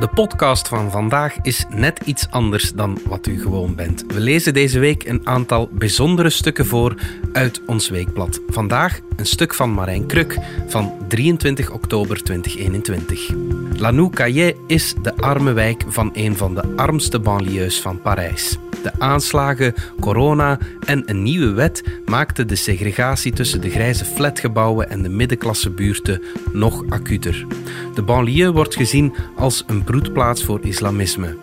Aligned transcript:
De 0.00 0.08
podcast 0.08 0.68
van 0.68 0.90
vandaag 0.90 1.36
is 1.42 1.66
net 1.68 2.00
iets 2.04 2.30
anders 2.30 2.72
dan 2.72 2.98
wat 3.06 3.26
u 3.26 3.40
gewoon 3.40 3.74
bent. 3.74 4.04
We 4.08 4.20
lezen 4.20 4.54
deze 4.54 4.78
week 4.78 5.04
een 5.04 5.26
aantal 5.26 5.68
bijzondere 5.72 6.30
stukken 6.30 6.66
voor 6.66 6.94
uit 7.32 7.60
ons 7.66 7.88
weekblad. 7.88 8.40
Vandaag 8.48 9.00
een 9.16 9.26
stuk 9.26 9.54
van 9.54 9.70
Marijn 9.70 10.06
Kruk 10.06 10.38
van 10.66 10.92
23 11.08 11.70
oktober 11.70 12.22
2021. 12.22 13.30
Lanou-Caillet 13.76 14.56
is 14.66 14.94
de 15.02 15.16
arme 15.16 15.52
wijk 15.52 15.84
van 15.88 16.10
een 16.12 16.36
van 16.36 16.54
de 16.54 16.72
armste 16.76 17.18
banlieues 17.18 17.80
van 17.80 18.00
Parijs. 18.00 18.58
De 18.82 18.92
aanslagen, 18.98 19.74
corona 20.00 20.58
en 20.86 21.02
een 21.06 21.22
nieuwe 21.22 21.52
wet 21.52 21.82
maakten 22.06 22.48
de 22.48 22.56
segregatie 22.56 23.32
tussen 23.32 23.60
de 23.60 23.70
grijze 23.70 24.04
flatgebouwen 24.04 24.90
en 24.90 25.02
de 25.02 25.08
middenklassebuurten 25.08 26.22
nog 26.52 26.84
acuter. 26.88 27.46
De 27.94 28.02
banlieue 28.02 28.52
wordt 28.52 28.76
gezien 28.76 29.14
als 29.36 29.64
een 29.66 29.84
broedplaats 29.84 30.44
voor 30.44 30.60
islamisme. 30.62 31.36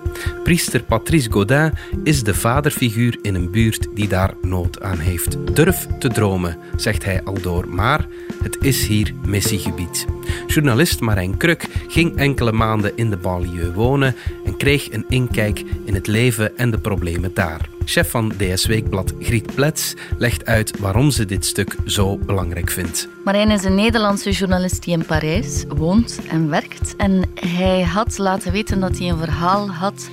Priester 0.44 0.84
Patrice 0.84 1.31
Godin 1.31 1.73
is 2.03 2.23
de 2.23 2.34
vaderfiguur 2.34 3.17
in 3.21 3.35
een 3.35 3.52
buurt 3.52 3.88
die 3.94 4.08
daar 4.08 4.33
nood 4.41 4.81
aan 4.81 4.99
heeft. 4.99 5.55
Durf 5.55 5.88
te 5.99 6.08
dromen, 6.08 6.58
zegt 6.75 7.05
hij 7.05 7.23
al 7.23 7.41
door, 7.41 7.67
maar 7.69 8.08
het 8.47 8.57
is 8.63 8.87
hier 8.87 9.13
missiegebied. 9.25 10.05
Journalist 10.47 10.99
Marijn 10.99 11.38
Kruk 11.38 11.67
ging 11.88 12.15
enkele 12.15 12.51
maanden 12.51 12.91
in 12.95 13.09
de 13.09 13.17
banlieue 13.17 13.73
wonen 13.73 14.15
en 14.45 14.57
kreeg 14.57 14.91
een 14.91 15.05
inkijk 15.09 15.63
in 15.85 15.93
het 15.93 16.07
leven 16.07 16.57
en 16.57 16.71
de 16.71 16.77
problemen 16.77 17.33
daar. 17.33 17.69
Chef 17.85 18.09
van 18.09 18.33
DS 18.38 18.65
Weekblad 18.65 19.13
Griet 19.19 19.55
Plets 19.55 19.93
legt 20.17 20.45
uit 20.45 20.79
waarom 20.79 21.11
ze 21.11 21.25
dit 21.25 21.45
stuk 21.45 21.75
zo 21.85 22.17
belangrijk 22.17 22.69
vindt. 22.69 23.07
Marijn 23.23 23.52
is 23.52 23.63
een 23.63 23.75
Nederlandse 23.75 24.31
journalist 24.31 24.83
die 24.83 24.93
in 24.93 25.05
Parijs 25.05 25.63
woont 25.67 26.19
en 26.29 26.49
werkt. 26.49 26.95
En 26.95 27.21
hij 27.33 27.81
had 27.81 28.17
laten 28.17 28.52
weten 28.52 28.79
dat 28.79 28.97
hij 28.97 29.09
een 29.09 29.17
verhaal 29.17 29.69
had 29.69 30.09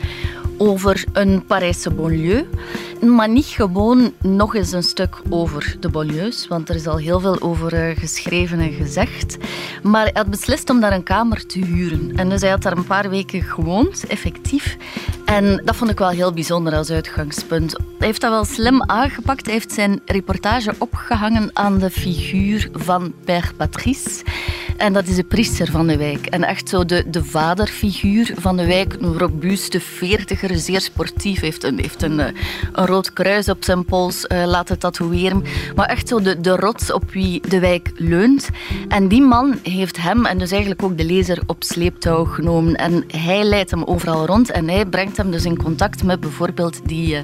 over 0.59 1.05
een 1.13 1.45
Parijse 1.47 1.91
banlieue. 1.91 2.47
Maar 3.01 3.29
niet 3.29 3.47
gewoon 3.47 4.13
nog 4.23 4.55
eens 4.55 4.73
een 4.73 4.83
stuk 4.83 5.17
over 5.31 5.77
de 5.81 5.89
banlieues, 5.89 6.49
want 6.49 6.69
er 6.69 6.75
is 6.75 6.87
al 6.87 6.97
heel 6.97 7.21
veel 7.21 7.41
over 7.41 7.73
eh, 7.75 7.97
geschreven 7.97 8.61
en 8.61 8.73
gezegd. 8.73 9.37
Maar 9.83 10.03
hij 10.03 10.11
had 10.15 10.31
beslist 10.31 10.71
om 10.71 10.81
daar 10.81 10.93
een 10.93 11.03
kamer 11.03 11.47
te 11.47 11.59
huren. 11.59 12.13
En 12.17 12.29
dus 12.29 12.41
hij 12.41 12.51
had 12.51 12.63
daar 12.63 12.77
een 12.77 12.87
paar 12.87 13.11
weken 13.11 13.43
gewoond, 13.43 14.07
effectief. 14.07 14.77
En 15.25 15.63
dat 15.65 15.77
vond 15.77 15.91
ik 15.91 15.99
wel 15.99 16.09
heel 16.09 16.33
bijzonder 16.33 16.75
als 16.75 16.91
uitgangspunt. 16.91 17.73
Hij 17.73 18.07
heeft 18.07 18.21
dat 18.21 18.31
wel 18.31 18.45
slim 18.45 18.83
aangepakt. 18.83 19.45
Hij 19.45 19.55
heeft 19.55 19.73
zijn 19.73 20.01
reportage 20.05 20.75
opgehangen 20.79 21.51
aan 21.53 21.79
de 21.79 21.91
figuur 21.91 22.71
van 22.73 23.15
Père 23.25 23.55
Patrice. 23.57 24.25
En 24.77 24.93
dat 24.93 25.07
is 25.07 25.17
de 25.17 25.25
priester 25.25 25.71
van 25.71 25.87
de 25.87 25.97
wijk. 25.97 26.27
En 26.27 26.45
echt 26.45 26.69
zo 26.69 26.85
de, 26.85 27.05
de 27.07 27.25
vaderfiguur 27.25 28.35
van 28.39 28.57
de 28.57 28.67
wijk. 28.67 28.97
Een 29.01 29.19
robuuste 29.19 29.81
veertiger, 29.81 30.59
zeer 30.59 30.81
sportief. 30.81 31.41
Heeft 31.41 31.65
een, 31.65 31.79
heeft 31.79 32.03
een, 32.03 32.21
eh, 32.21 32.27
een 32.73 32.87
rood 32.87 33.13
kruis 33.13 33.49
op 33.49 33.65
zijn 33.65 33.85
pols 33.85 34.25
uh, 34.29 34.45
laten 34.47 34.79
tatoeëren. 34.79 35.45
Maar 35.75 35.87
echt 35.87 36.09
zo 36.09 36.21
de, 36.21 36.41
de 36.41 36.57
rots 36.57 36.93
op 36.93 37.11
wie 37.11 37.41
de 37.49 37.59
wijk 37.59 37.93
leunt. 37.97 38.49
En 38.89 39.09
die 39.09 39.23
man 39.23 39.59
heeft 39.63 39.97
hem 39.97 40.27
en 40.27 40.39
dus 40.39 40.51
eigenlijk 40.51 40.83
ook 40.83 40.99
de 40.99 41.05
lezer 41.05 41.43
op 41.47 41.63
sleeptouw 41.63 42.25
genomen. 42.25 42.75
En 42.75 43.05
hij 43.07 43.45
leidt 43.45 43.71
hem 43.71 43.85
overal 43.85 44.27
rond. 44.27 44.51
En 44.51 44.69
hij 44.69 44.87
brengt 44.87 45.17
hem 45.17 45.31
dus 45.31 45.45
in 45.45 45.63
contact 45.63 46.03
met 46.03 46.21
bijvoorbeeld 46.21 46.81
die, 46.85 47.15
uh, 47.15 47.21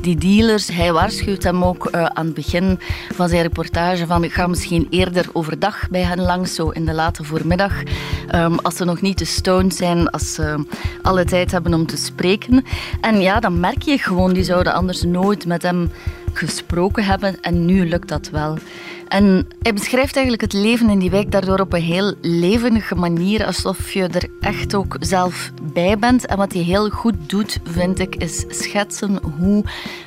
die 0.00 0.16
dealers. 0.16 0.68
Hij 0.68 0.92
waarschuwt 0.92 1.42
hem 1.42 1.64
ook 1.64 1.90
aan 1.90 2.26
het 2.26 2.34
begin 2.34 2.78
van 3.14 3.28
zijn 3.28 3.42
reportage 3.42 4.06
van 4.06 4.24
ik 4.24 4.32
ga 4.32 4.46
misschien 4.46 4.86
eerder 4.90 5.26
overdag 5.32 5.88
bij 5.90 6.02
hen 6.02 6.20
langs, 6.20 6.54
zo 6.54 6.68
in 6.68 6.84
late 6.94 7.24
voormiddag. 7.24 7.82
Um, 8.34 8.58
als 8.58 8.76
ze 8.76 8.84
nog 8.84 9.00
niet 9.00 9.16
te 9.16 9.24
stoned 9.24 9.74
zijn, 9.74 10.10
als 10.10 10.34
ze 10.34 10.64
alle 11.02 11.24
tijd 11.24 11.50
hebben 11.50 11.74
om 11.74 11.86
te 11.86 11.96
spreken. 11.96 12.64
En 13.00 13.20
ja, 13.20 13.40
dan 13.40 13.60
merk 13.60 13.82
je 13.82 13.98
gewoon, 13.98 14.32
die 14.32 14.44
zouden 14.44 14.72
anders 14.72 15.02
nooit 15.02 15.46
met 15.46 15.62
hem 15.62 15.90
gesproken 16.32 17.04
hebben. 17.04 17.40
En 17.40 17.64
nu 17.64 17.88
lukt 17.88 18.08
dat 18.08 18.28
wel. 18.30 18.58
En 19.12 19.46
hij 19.62 19.74
beschrijft 19.74 20.16
eigenlijk 20.16 20.52
het 20.52 20.62
leven 20.62 20.90
in 20.90 20.98
die 20.98 21.10
wijk 21.10 21.30
daardoor 21.30 21.60
op 21.60 21.72
een 21.72 21.82
heel 21.82 22.14
levendige 22.20 22.94
manier, 22.94 23.46
alsof 23.46 23.92
je 23.92 24.08
er 24.08 24.28
echt 24.40 24.74
ook 24.74 24.96
zelf 25.00 25.52
bij 25.72 25.98
bent. 25.98 26.26
En 26.26 26.36
wat 26.36 26.52
hij 26.52 26.62
heel 26.62 26.88
goed 26.88 27.14
doet, 27.26 27.58
vind 27.64 27.98
ik, 27.98 28.16
is 28.16 28.44
schetsen 28.48 29.20
hoe 29.38 29.64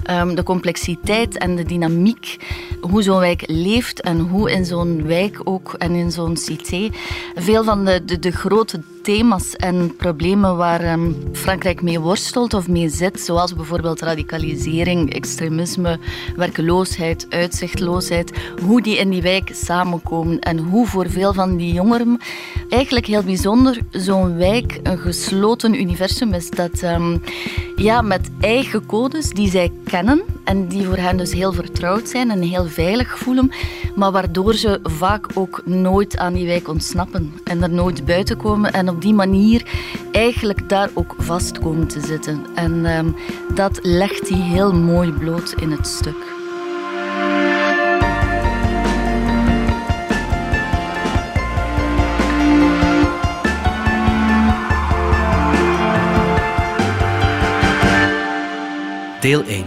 um, 0.09 0.35
de 0.35 0.43
complexiteit 0.43 1.37
en 1.37 1.55
de 1.55 1.63
dynamiek, 1.63 2.37
hoe 2.81 3.03
zo'n 3.03 3.19
wijk 3.19 3.43
leeft 3.47 4.01
en 4.01 4.19
hoe 4.19 4.51
in 4.51 4.65
zo'n 4.65 5.03
wijk 5.03 5.41
ook 5.43 5.73
en 5.73 5.91
in 5.91 6.11
zo'n 6.11 6.37
cité 6.37 6.89
veel 7.35 7.63
van 7.63 7.85
de, 7.85 8.05
de, 8.05 8.19
de 8.19 8.31
grote 8.31 8.81
thema's 9.05 9.55
en 9.55 9.95
problemen 9.95 10.57
waar 10.57 10.91
um, 10.91 11.15
Frankrijk 11.31 11.81
mee 11.81 11.99
worstelt 11.99 12.53
of 12.53 12.67
mee 12.67 12.89
zit, 12.89 13.21
zoals 13.21 13.55
bijvoorbeeld 13.55 14.01
radicalisering, 14.01 15.13
extremisme, 15.13 15.99
werkeloosheid, 16.35 17.25
uitzichtloosheid, 17.29 18.31
hoe 18.61 18.81
die 18.81 18.94
in 18.97 19.09
die 19.09 19.21
wijk 19.21 19.51
samenkomen 19.53 20.39
en 20.39 20.57
hoe 20.57 20.87
voor 20.87 21.09
veel 21.09 21.33
van 21.33 21.57
die 21.57 21.73
jongeren 21.73 22.19
eigenlijk 22.69 23.05
heel 23.05 23.23
bijzonder 23.23 23.77
zo'n 23.91 24.37
wijk 24.37 24.79
een 24.83 24.97
gesloten 24.97 25.73
universum 25.81 26.33
is 26.33 26.49
dat 26.49 26.81
um, 26.81 27.21
ja, 27.75 28.01
met 28.01 28.29
eigen 28.39 28.85
codes 28.85 29.29
die 29.29 29.49
zij 29.49 29.71
kennen 29.83 30.21
en 30.43 30.67
die 30.67 30.85
voor 30.85 30.97
hen 30.97 31.17
dus 31.17 31.33
heel 31.33 31.53
vertrouwd 31.53 32.09
zijn 32.09 32.31
en 32.31 32.41
heel 32.41 32.65
veilig 32.65 33.17
voelen, 33.17 33.51
maar 33.95 34.11
waardoor 34.11 34.53
ze 34.53 34.79
vaak 34.83 35.27
ook 35.33 35.61
nooit 35.65 36.17
aan 36.17 36.33
die 36.33 36.45
wijk 36.45 36.67
ontsnappen 36.67 37.33
en 37.43 37.63
er 37.63 37.69
nooit 37.69 38.05
buiten 38.05 38.37
komen 38.37 38.73
en 38.73 38.89
op 38.89 39.01
die 39.01 39.13
manier 39.13 39.63
eigenlijk 40.11 40.69
daar 40.69 40.89
ook 40.93 41.15
vast 41.17 41.59
komen 41.59 41.87
te 41.87 41.99
zitten. 41.99 42.45
En 42.55 42.85
um, 42.85 43.15
dat 43.55 43.79
legt 43.81 44.29
hij 44.29 44.39
heel 44.39 44.73
mooi 44.73 45.11
bloot 45.11 45.53
in 45.59 45.71
het 45.71 45.87
stuk. 45.87 46.34
Deel 59.25 59.43
1. 59.43 59.65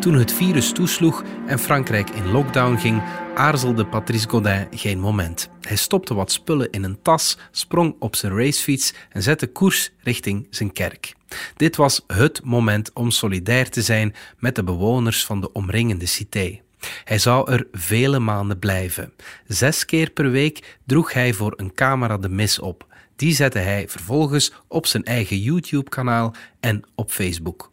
Toen 0.00 0.14
het 0.14 0.32
virus 0.32 0.72
toesloeg 0.72 1.24
en 1.46 1.58
Frankrijk 1.58 2.10
in 2.10 2.30
lockdown 2.30 2.76
ging, 2.76 3.02
aarzelde 3.34 3.86
Patrice 3.86 4.28
Godin 4.28 4.66
geen 4.70 5.00
moment. 5.00 5.50
Hij 5.60 5.76
stopte 5.76 6.14
wat 6.14 6.32
spullen 6.32 6.70
in 6.70 6.84
een 6.84 7.02
tas, 7.02 7.38
sprong 7.50 7.96
op 7.98 8.16
zijn 8.16 8.36
racefiets 8.36 8.94
en 9.10 9.22
zette 9.22 9.46
koers 9.46 9.90
richting 9.98 10.46
zijn 10.50 10.72
kerk. 10.72 11.14
Dit 11.56 11.76
was 11.76 12.04
het 12.06 12.44
moment 12.44 12.92
om 12.92 13.10
solidair 13.10 13.70
te 13.70 13.82
zijn 13.82 14.14
met 14.38 14.54
de 14.54 14.64
bewoners 14.64 15.24
van 15.24 15.40
de 15.40 15.52
omringende 15.52 16.06
cité. 16.06 16.60
Hij 17.04 17.18
zou 17.18 17.52
er 17.52 17.66
vele 17.72 18.18
maanden 18.18 18.58
blijven. 18.58 19.12
Zes 19.46 19.84
keer 19.84 20.10
per 20.10 20.30
week 20.30 20.78
droeg 20.86 21.12
hij 21.12 21.32
voor 21.32 21.52
een 21.56 21.74
camera 21.74 22.18
de 22.18 22.28
mis 22.28 22.58
op. 22.58 22.86
Die 23.16 23.34
zette 23.34 23.58
hij 23.58 23.88
vervolgens 23.88 24.52
op 24.68 24.86
zijn 24.86 25.04
eigen 25.04 25.38
YouTube-kanaal 25.38 26.34
en 26.60 26.82
op 26.94 27.10
Facebook. 27.10 27.70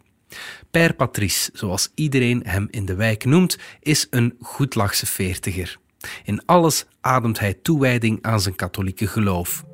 Père 0.70 0.92
Patrice, 0.92 1.50
zoals 1.52 1.90
iedereen 1.94 2.42
hem 2.46 2.68
in 2.70 2.84
de 2.84 2.94
wijk 2.94 3.24
noemt, 3.24 3.58
is 3.80 4.06
een 4.10 4.36
goedlachse 4.40 5.06
veertiger. 5.06 5.78
In 6.24 6.46
alles 6.46 6.84
ademt 7.00 7.38
hij 7.38 7.54
toewijding 7.54 8.18
aan 8.22 8.40
zijn 8.40 8.54
katholieke 8.54 9.06
geloof. 9.06 9.64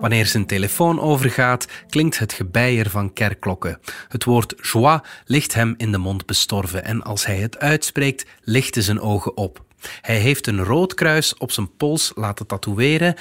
Wanneer 0.00 0.26
zijn 0.26 0.46
telefoon 0.46 1.00
overgaat, 1.00 1.66
klinkt 1.88 2.18
het 2.18 2.32
gebeier 2.32 2.90
van 2.90 3.12
kerkklokken. 3.12 3.80
Het 4.08 4.24
woord 4.24 4.54
joie 4.72 5.02
ligt 5.24 5.54
hem 5.54 5.74
in 5.76 5.92
de 5.92 5.98
mond 5.98 6.26
bestorven 6.26 6.84
en 6.84 7.02
als 7.02 7.26
hij 7.26 7.36
het 7.36 7.58
uitspreekt, 7.58 8.26
lichten 8.42 8.82
zijn 8.82 9.00
ogen 9.00 9.36
op. 9.36 9.64
Hij 10.00 10.16
heeft 10.16 10.46
een 10.46 10.64
rood 10.64 10.94
kruis 10.94 11.34
op 11.34 11.52
zijn 11.52 11.76
pols 11.76 12.12
laten 12.14 12.46
tatoeëren. 12.46 13.14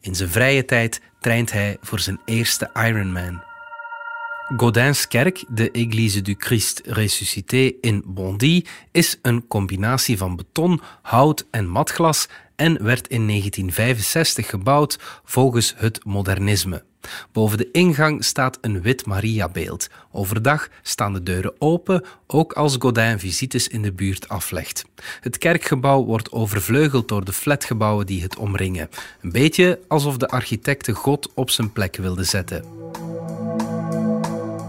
In 0.00 0.14
zijn 0.14 0.28
vrije 0.28 0.64
tijd 0.64 1.00
traint 1.20 1.52
hij 1.52 1.76
voor 1.80 2.00
zijn 2.00 2.20
eerste 2.24 2.70
Ironman. 2.74 3.42
Godins 4.54 5.08
kerk, 5.08 5.44
de 5.48 5.70
Église 5.70 6.22
du 6.22 6.34
Christ 6.38 6.82
ressuscité 6.84 7.72
in 7.80 8.02
Bondy, 8.06 8.62
is 8.92 9.18
een 9.22 9.46
combinatie 9.46 10.18
van 10.18 10.36
beton, 10.36 10.80
hout 11.02 11.46
en 11.50 11.66
matglas 11.66 12.28
en 12.56 12.82
werd 12.84 13.08
in 13.08 13.26
1965 13.26 14.46
gebouwd 14.50 14.98
volgens 15.24 15.74
het 15.76 16.04
modernisme. 16.04 16.84
Boven 17.32 17.58
de 17.58 17.70
ingang 17.70 18.24
staat 18.24 18.58
een 18.60 18.82
wit 18.82 19.06
Mariabeeld. 19.06 19.88
Overdag 20.12 20.68
staan 20.82 21.12
de 21.12 21.22
deuren 21.22 21.54
open, 21.58 22.04
ook 22.26 22.52
als 22.52 22.76
Godin 22.78 23.18
visites 23.18 23.68
in 23.68 23.82
de 23.82 23.92
buurt 23.92 24.28
aflegt. 24.28 24.84
Het 25.20 25.38
kerkgebouw 25.38 26.04
wordt 26.04 26.32
overvleugeld 26.32 27.08
door 27.08 27.24
de 27.24 27.32
flatgebouwen 27.32 28.06
die 28.06 28.22
het 28.22 28.36
omringen. 28.36 28.88
Een 29.20 29.32
beetje 29.32 29.80
alsof 29.88 30.16
de 30.16 30.28
architecten 30.28 30.94
God 30.94 31.32
op 31.34 31.50
zijn 31.50 31.72
plek 31.72 31.96
wilde 31.96 32.24
zetten. 32.24 32.64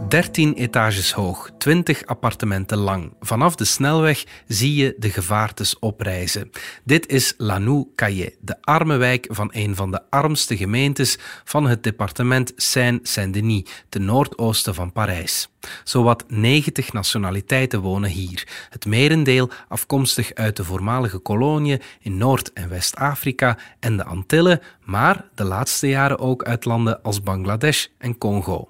13 0.07 0.54
etages 0.54 1.12
hoog, 1.12 1.50
20 1.57 2.06
appartementen 2.06 2.77
lang. 2.77 3.13
Vanaf 3.19 3.56
de 3.56 3.65
snelweg 3.65 4.24
zie 4.48 4.75
je 4.75 4.95
de 4.98 5.09
gevaartes 5.09 5.80
oprijzen. 5.80 6.50
Dit 6.83 7.07
is 7.07 7.33
Lanou 7.38 7.88
Caillé, 7.95 8.33
de 8.39 8.62
arme 8.62 8.98
wijk 8.98 9.27
van 9.30 9.50
een 9.54 9.75
van 9.75 9.92
de 9.92 10.01
armste 10.09 10.57
gemeentes 10.57 11.18
van 11.44 11.68
het 11.68 11.83
departement 11.83 12.51
Seine-Saint-Denis, 12.56 13.63
ten 13.89 14.06
noordoosten 14.06 14.75
van 14.75 14.92
Parijs. 14.92 15.50
Zowat 15.83 16.24
90 16.27 16.94
nationaliteiten 16.94 17.81
wonen 17.81 18.09
hier, 18.09 18.48
het 18.69 18.86
merendeel 18.86 19.50
afkomstig 19.68 20.33
uit 20.33 20.56
de 20.56 20.63
voormalige 20.63 21.18
koloniën 21.18 21.81
in 22.00 22.18
Noord- 22.18 22.54
en 22.54 22.69
West-Afrika 22.69 23.57
en 23.80 23.98
de 23.98 24.04
Antillen, 24.04 24.62
maar 24.83 25.25
de 25.36 25.44
laatste 25.44 25.88
jaren 25.88 26.19
ook 26.19 26.44
uit 26.44 26.65
landen 26.65 27.04
als 27.04 27.21
Bangladesh 27.21 27.86
en 27.98 28.18
Congo. 28.18 28.69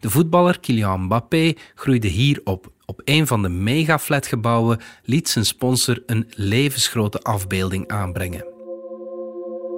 De 0.00 0.10
voetballer 0.10 0.60
Kylian 0.60 1.02
Mbappé 1.02 1.54
groeide 1.74 2.08
hier 2.08 2.40
op. 2.44 2.72
Op 2.86 3.00
een 3.04 3.26
van 3.26 3.42
de 3.42 3.48
mega-flatgebouwen 3.48 4.80
liet 5.04 5.28
zijn 5.28 5.46
sponsor 5.46 6.02
een 6.06 6.30
levensgrote 6.34 7.20
afbeelding 7.20 7.88
aanbrengen. 7.88 8.52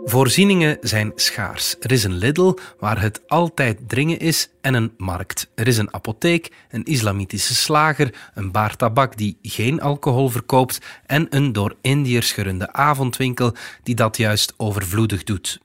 Voorzieningen 0.06 0.79
zijn 0.81 1.12
schaars. 1.14 1.76
Er 1.81 1.93
is 1.93 2.05
een 2.05 2.17
Lidl 2.17 2.58
waar 2.79 3.00
het 3.00 3.20
altijd 3.26 3.88
dringen 3.88 4.19
is 4.19 4.49
en 4.61 4.75
een 4.75 4.93
markt. 4.96 5.50
Er 5.55 5.67
is 5.67 5.79
een 5.79 5.94
apotheek, 5.94 6.52
een 6.70 6.85
islamitische 6.85 7.55
slager, 7.55 8.14
een 8.35 8.50
baar 8.50 8.76
tabak 8.76 9.17
die 9.17 9.38
geen 9.43 9.81
alcohol 9.81 10.29
verkoopt 10.29 10.79
en 11.06 11.26
een 11.31 11.52
door 11.52 11.76
Indiërs 11.81 12.32
gerunde 12.32 12.73
avondwinkel 12.73 13.55
die 13.82 13.94
dat 13.94 14.17
juist 14.17 14.55
overvloedig 14.56 15.25
doet. 15.25 15.61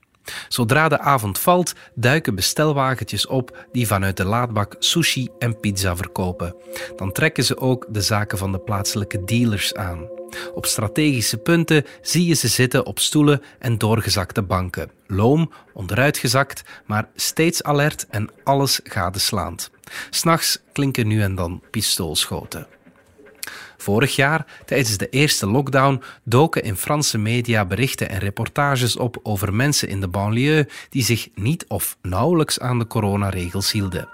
Zodra 0.48 0.88
de 0.88 0.98
avond 0.98 1.38
valt, 1.38 1.74
duiken 1.94 2.34
bestelwagentjes 2.34 3.26
op 3.26 3.66
die 3.72 3.86
vanuit 3.86 4.16
de 4.16 4.24
laadbak 4.24 4.76
sushi 4.78 5.28
en 5.38 5.60
pizza 5.60 5.96
verkopen. 5.96 6.54
Dan 6.96 7.12
trekken 7.12 7.44
ze 7.44 7.58
ook 7.58 7.86
de 7.88 8.02
zaken 8.02 8.38
van 8.38 8.52
de 8.52 8.58
plaatselijke 8.58 9.24
dealers 9.24 9.74
aan. 9.74 10.08
Op 10.54 10.66
strategische 10.66 11.36
punten 11.36 11.84
zie 12.02 12.26
je 12.26 12.34
ze 12.34 12.48
zitten 12.48 12.86
op 12.86 12.98
stoelen 12.98 13.42
en 13.58 13.78
doorgezakte 13.78 14.42
banken. 14.42 14.90
Loom, 15.06 15.52
onderuitgezakt, 15.72 16.62
maar 16.86 17.08
steeds 17.14 17.62
alert 17.62 18.06
en 18.10 18.30
alles 18.44 18.80
gadeslaand. 18.84 19.70
S'nachts 20.10 20.58
klinken 20.72 21.06
nu 21.06 21.22
en 21.22 21.34
dan 21.34 21.62
pistoolschoten. 21.70 22.66
Vorig 23.76 24.16
jaar, 24.16 24.46
tijdens 24.66 24.96
de 24.96 25.08
eerste 25.08 25.46
lockdown, 25.46 26.02
doken 26.24 26.62
in 26.62 26.76
Franse 26.76 27.18
media 27.18 27.64
berichten 27.64 28.08
en 28.08 28.18
reportages 28.18 28.96
op 28.96 29.20
over 29.22 29.54
mensen 29.54 29.88
in 29.88 30.00
de 30.00 30.08
banlieue 30.08 30.68
die 30.88 31.04
zich 31.04 31.28
niet 31.34 31.64
of 31.68 31.96
nauwelijks 32.02 32.60
aan 32.60 32.78
de 32.78 32.86
coronaregels 32.86 33.72
hielden. 33.72 34.08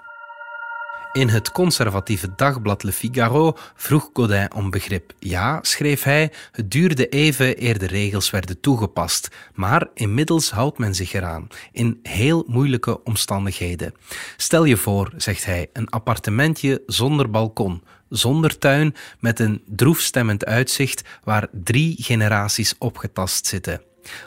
In 1.17 1.29
het 1.29 1.53
conservatieve 1.53 2.29
dagblad 2.37 2.83
Le 2.83 2.93
Figaro 2.93 3.57
vroeg 3.75 4.11
Godin 4.13 4.55
om 4.55 4.71
begrip. 4.71 5.13
Ja, 5.19 5.59
schreef 5.63 6.03
hij, 6.03 6.33
het 6.53 6.71
duurde 6.71 7.09
even 7.09 7.63
eer 7.63 7.79
de 7.79 7.87
regels 7.87 8.31
werden 8.31 8.61
toegepast, 8.61 9.29
maar 9.55 9.89
inmiddels 9.95 10.51
houdt 10.51 10.79
men 10.79 10.95
zich 10.95 11.13
eraan, 11.13 11.49
in 11.73 12.01
heel 12.03 12.45
moeilijke 12.47 13.05
omstandigheden. 13.05 13.95
Stel 14.37 14.65
je 14.65 14.77
voor, 14.77 15.13
zegt 15.17 15.45
hij, 15.45 15.71
een 15.73 15.91
appartementje 15.91 16.83
zonder 16.87 17.31
balkon, 17.31 17.83
zonder 18.09 18.59
tuin, 18.59 18.95
met 19.21 19.41
een 19.41 19.63
droefstemmend 19.67 20.45
uitzicht 20.45 21.03
waar 21.25 21.49
drie 21.53 21.95
generaties 21.99 22.75
opgetast 22.79 23.47
zitten. 23.47 23.81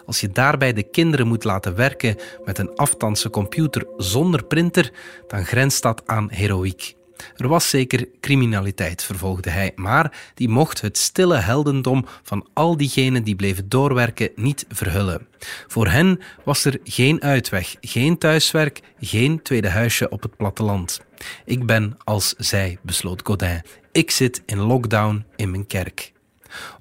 Als 0.06 0.20
je 0.20 0.30
daarbij 0.30 0.74
de 0.74 0.84
kinderen 0.84 1.28
moet 1.28 1.44
laten 1.44 1.76
werken 1.76 2.16
met 2.46 2.58
een 2.58 2.76
aftandse 2.76 3.30
computer 3.30 3.88
zonder 3.98 4.44
printer, 4.44 4.92
dan 5.28 5.46
grenst 5.46 5.82
dat 5.82 6.02
aan 6.06 6.32
heroïek. 6.32 6.98
Er 7.36 7.48
was 7.48 7.70
zeker 7.70 8.08
criminaliteit, 8.22 9.04
vervolgde 9.04 9.50
hij, 9.50 9.72
maar 9.76 10.32
die 10.34 10.50
mocht 10.50 10.82
het 10.82 10.98
stille 10.98 11.38
heldendom 11.38 12.06
van 12.24 12.48
al 12.54 12.78
diegenen 12.78 13.24
die 13.24 13.36
bleven 13.36 13.70
doorwerken 13.70 14.30
niet 14.36 14.66
verhullen. 14.70 15.28
Voor 15.68 15.88
hen 15.88 16.20
was 16.44 16.66
er 16.66 16.80
geen 16.84 17.22
uitweg, 17.22 17.76
geen 17.82 18.18
thuiswerk, 18.18 18.80
geen 19.00 19.42
tweede 19.42 19.70
huisje 19.70 20.10
op 20.10 20.22
het 20.22 20.38
platteland. 20.38 21.02
Ik 21.46 21.66
ben 21.66 21.98
als 22.04 22.34
zij, 22.38 22.78
besloot 22.82 23.22
Godin. 23.24 23.62
Ik 23.92 24.12
zit 24.12 24.42
in 24.46 24.60
lockdown 24.60 25.26
in 25.36 25.52
mijn 25.52 25.68
kerk. 25.68 26.12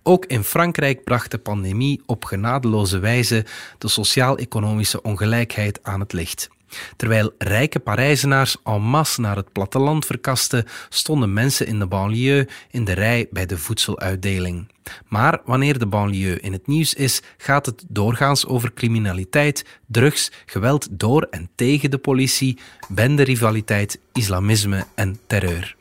Ook 0.03 0.27
in 0.27 0.45
Frankrijk 0.45 1.05
bracht 1.05 1.31
de 1.31 1.39
pandemie 1.39 2.03
op 2.07 2.25
genadeloze 2.25 2.99
wijze 2.99 3.45
de 3.79 3.89
sociaal-economische 3.89 5.03
ongelijkheid 5.03 5.79
aan 5.83 6.01
het 6.01 6.13
licht. 6.13 6.49
Terwijl 6.97 7.35
rijke 7.39 7.79
Parijzenaars 7.79 8.57
en 8.65 8.83
masse 8.83 9.21
naar 9.21 9.37
het 9.37 9.53
platteland 9.53 10.07
verkasten, 10.07 10.65
stonden 10.89 11.33
mensen 11.33 11.67
in 11.67 11.79
de 11.79 11.87
banlieue 11.87 12.49
in 12.71 12.85
de 12.85 12.93
rij 12.93 13.27
bij 13.31 13.47
de 13.47 13.59
voedseluitdeling. 13.59 14.69
Maar 15.09 15.41
wanneer 15.45 15.79
de 15.79 15.87
banlieue 15.87 16.41
in 16.41 16.53
het 16.53 16.67
nieuws 16.67 16.95
is, 16.95 17.23
gaat 17.37 17.67
het 17.67 17.85
doorgaans 17.89 18.47
over 18.47 18.73
criminaliteit, 18.75 19.65
drugs, 19.87 20.31
geweld 20.47 20.89
door 20.91 21.27
en 21.31 21.49
tegen 21.55 21.91
de 21.91 21.99
politie, 21.99 22.59
benderivaliteit, 22.89 24.01
islamisme 24.13 24.85
en 24.95 25.19
terreur. 25.27 25.77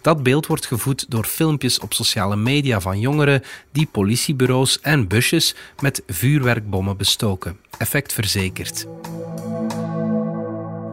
Dat 0.00 0.22
beeld 0.22 0.46
wordt 0.46 0.66
gevoed 0.66 1.10
door 1.10 1.24
filmpjes 1.24 1.78
op 1.78 1.92
sociale 1.92 2.36
media 2.36 2.80
van 2.80 3.00
jongeren 3.00 3.42
die 3.72 3.86
politiebureaus 3.86 4.80
en 4.80 5.08
busjes 5.08 5.54
met 5.80 6.02
vuurwerkbommen 6.06 6.96
bestoken. 6.96 7.58
Effect 7.78 8.12
verzekerd. 8.12 8.86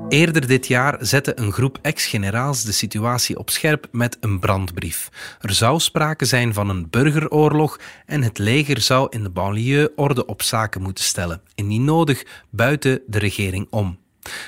Eerder 0.10 0.48
dit 0.48 0.68
jaar 0.68 0.98
zette 1.00 1.40
een 1.40 1.52
groep 1.52 1.78
ex-generaals 1.82 2.64
de 2.64 2.72
situatie 2.72 3.38
op 3.38 3.50
scherp 3.50 3.88
met 3.92 4.18
een 4.20 4.40
brandbrief. 4.40 5.10
Er 5.42 5.54
zou 5.54 5.80
sprake 5.80 6.26
zijn 6.26 6.54
van 6.54 6.70
een 6.70 6.90
burgeroorlog 6.90 7.80
en 8.06 8.22
het 8.22 8.38
leger 8.38 8.82
zou 8.82 9.08
in 9.10 9.24
de 9.24 9.30
banlieue 9.30 9.92
orde 9.96 10.26
op 10.26 10.42
zaken 10.42 10.82
moeten 10.82 11.04
stellen, 11.04 11.42
indien 11.56 11.84
nodig 11.84 12.26
buiten 12.50 13.02
de 13.08 13.20
regering 13.20 13.68
om. 13.70 13.98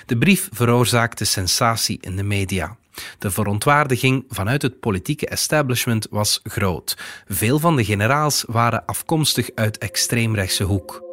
De 0.05 0.17
brief 0.17 0.49
veroorzaakte 0.51 1.25
sensatie 1.25 1.97
in 2.01 2.15
de 2.15 2.23
media. 2.23 2.77
De 3.17 3.31
verontwaardiging 3.31 4.25
vanuit 4.29 4.61
het 4.61 4.79
politieke 4.79 5.27
establishment 5.27 6.07
was 6.09 6.39
groot. 6.43 6.97
Veel 7.27 7.59
van 7.59 7.75
de 7.75 7.85
generaals 7.85 8.43
waren 8.47 8.85
afkomstig 8.85 9.49
uit 9.55 9.77
extreemrechtse 9.77 10.63
hoek. 10.63 11.06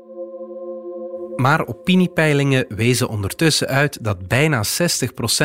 Maar 1.37 1.67
opiniepeilingen 1.67 2.65
wezen 2.69 3.09
ondertussen 3.09 3.69
uit 3.69 4.05
dat 4.05 4.29
bijna 4.29 4.65
60% 4.65 4.67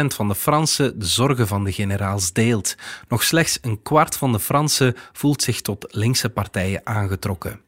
van 0.07 0.27
de 0.27 0.35
Fransen 0.35 0.99
de 0.99 1.05
zorgen 1.05 1.47
van 1.47 1.63
de 1.63 1.71
generaals 1.71 2.33
deelt. 2.33 2.75
Nog 3.07 3.23
slechts 3.23 3.57
een 3.61 3.81
kwart 3.81 4.17
van 4.17 4.31
de 4.31 4.39
Fransen 4.39 4.95
voelt 5.13 5.41
zich 5.41 5.61
tot 5.61 5.85
linkse 5.89 6.29
partijen 6.29 6.81
aangetrokken. 6.83 7.61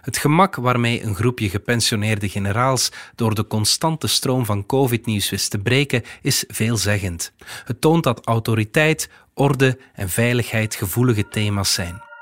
Het 0.00 0.18
gemak 0.18 0.54
waarmee 0.54 1.02
een 1.02 1.14
groepje 1.14 1.48
gepensioneerde 1.48 2.28
generaals 2.28 2.92
door 3.14 3.34
de 3.34 3.46
constante 3.46 4.06
stroom 4.06 4.44
van 4.44 4.66
COVID-nieuws 4.66 5.30
wist 5.30 5.50
te 5.50 5.58
breken, 5.58 6.02
is 6.22 6.44
veelzeggend. 6.46 7.32
Het 7.64 7.80
toont 7.80 8.04
dat 8.04 8.26
autoriteit, 8.26 9.08
orde 9.34 9.78
en 9.94 10.08
veiligheid 10.08 10.74
gevoelige 10.74 11.28
thema's 11.28 11.72
zijn. 11.72 12.13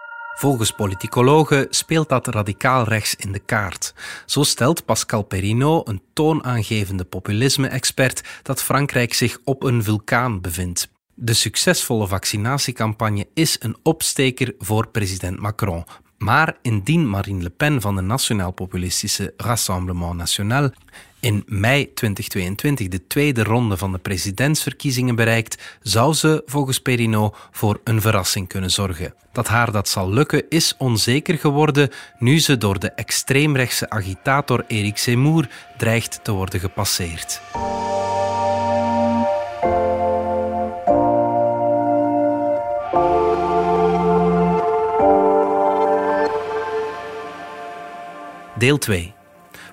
Volgens 0.42 0.70
politicologen 0.70 1.66
speelt 1.70 2.08
dat 2.08 2.26
radicaal 2.26 2.84
rechts 2.84 3.14
in 3.14 3.32
de 3.32 3.38
kaart. 3.38 3.94
Zo 4.26 4.42
stelt 4.42 4.84
Pascal 4.84 5.22
Perrineau, 5.22 5.82
een 5.84 6.02
toonaangevende 6.12 7.04
populisme-expert, 7.04 8.22
dat 8.42 8.62
Frankrijk 8.62 9.14
zich 9.14 9.38
op 9.44 9.62
een 9.62 9.82
vulkaan 9.82 10.40
bevindt. 10.40 10.90
De 11.14 11.34
succesvolle 11.34 12.06
vaccinatiecampagne 12.06 13.26
is 13.34 13.56
een 13.60 13.76
opsteker 13.82 14.54
voor 14.58 14.88
president 14.88 15.38
Macron, 15.38 15.84
maar 16.18 16.56
indien 16.62 17.08
Marine 17.08 17.42
Le 17.42 17.50
Pen 17.50 17.80
van 17.80 17.94
de 17.94 18.02
nationaal-populistische 18.02 19.34
Rassemblement 19.36 20.14
National 20.14 20.70
in 21.22 21.42
mei 21.46 21.92
2022 21.94 22.88
de 22.88 23.06
tweede 23.06 23.42
ronde 23.42 23.76
van 23.76 23.92
de 23.92 23.98
presidentsverkiezingen 23.98 25.14
bereikt, 25.14 25.78
zou 25.82 26.14
ze 26.14 26.42
volgens 26.46 26.80
Perino 26.80 27.34
voor 27.50 27.80
een 27.84 28.00
verrassing 28.00 28.48
kunnen 28.48 28.70
zorgen. 28.70 29.14
Dat 29.32 29.48
haar 29.48 29.72
dat 29.72 29.88
zal 29.88 30.10
lukken 30.10 30.44
is 30.48 30.74
onzeker 30.78 31.38
geworden 31.38 31.90
nu 32.18 32.40
ze 32.40 32.58
door 32.58 32.78
de 32.78 32.90
extreemrechtse 32.90 33.90
agitator 33.90 34.64
Eric 34.68 34.98
Zemmour 34.98 35.48
dreigt 35.76 36.20
te 36.22 36.32
worden 36.32 36.60
gepasseerd. 36.60 37.40
Deel 48.58 48.78
2. 48.78 49.14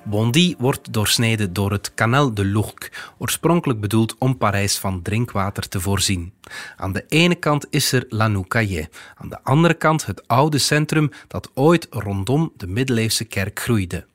Bondy 0.09 0.55
wordt 0.57 0.93
doorsneden 0.93 1.53
door 1.53 1.71
het 1.71 1.93
Canal 1.93 2.33
de 2.33 2.45
Lourcq, 2.45 2.91
oorspronkelijk 3.17 3.79
bedoeld 3.79 4.15
om 4.17 4.37
Parijs 4.37 4.77
van 4.77 5.01
drinkwater 5.01 5.67
te 5.67 5.79
voorzien. 5.79 6.33
Aan 6.77 6.93
de 6.93 7.05
ene 7.07 7.35
kant 7.35 7.65
is 7.69 7.91
er 7.91 8.05
La 8.09 8.27
Noucaillé, 8.27 8.87
aan 9.15 9.29
de 9.29 9.43
andere 9.43 9.73
kant 9.73 10.05
het 10.05 10.27
oude 10.27 10.57
centrum 10.57 11.11
dat 11.27 11.51
ooit 11.53 11.87
rondom 11.89 12.53
de 12.57 12.67
middeleeuwse 12.67 13.25
kerk 13.25 13.59
groeide. 13.59 14.05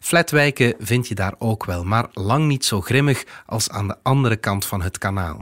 Flatwijken 0.00 0.74
vind 0.78 1.08
je 1.08 1.14
daar 1.14 1.34
ook 1.38 1.64
wel, 1.64 1.84
maar 1.84 2.06
lang 2.12 2.46
niet 2.46 2.64
zo 2.64 2.80
grimmig 2.80 3.24
als 3.46 3.70
aan 3.70 3.88
de 3.88 3.96
andere 4.02 4.36
kant 4.36 4.66
van 4.66 4.82
het 4.82 4.98
kanaal. 4.98 5.40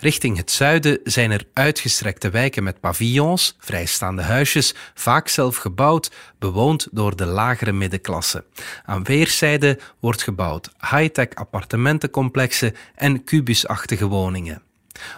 Richting 0.00 0.36
het 0.36 0.50
zuiden 0.50 1.00
zijn 1.04 1.30
er 1.30 1.44
uitgestrekte 1.52 2.30
wijken 2.30 2.62
met 2.62 2.80
pavillons, 2.80 3.56
vrijstaande 3.58 4.22
huisjes, 4.22 4.74
vaak 4.94 5.28
zelf 5.28 5.56
gebouwd, 5.56 6.10
bewoond 6.38 6.88
door 6.90 7.16
de 7.16 7.26
lagere 7.26 7.72
middenklasse. 7.72 8.44
Aan 8.84 9.04
weerszijden 9.04 9.78
wordt 9.98 10.22
gebouwd 10.22 10.70
high-tech 10.90 11.34
appartementencomplexen 11.34 12.74
en 12.94 13.24
kubusachtige 13.24 14.06
woningen. 14.06 14.62